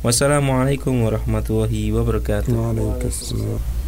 Wassalamualaikum 0.00 0.96
warahmatullahi 1.04 1.92
wabarakatuh. 1.92 3.83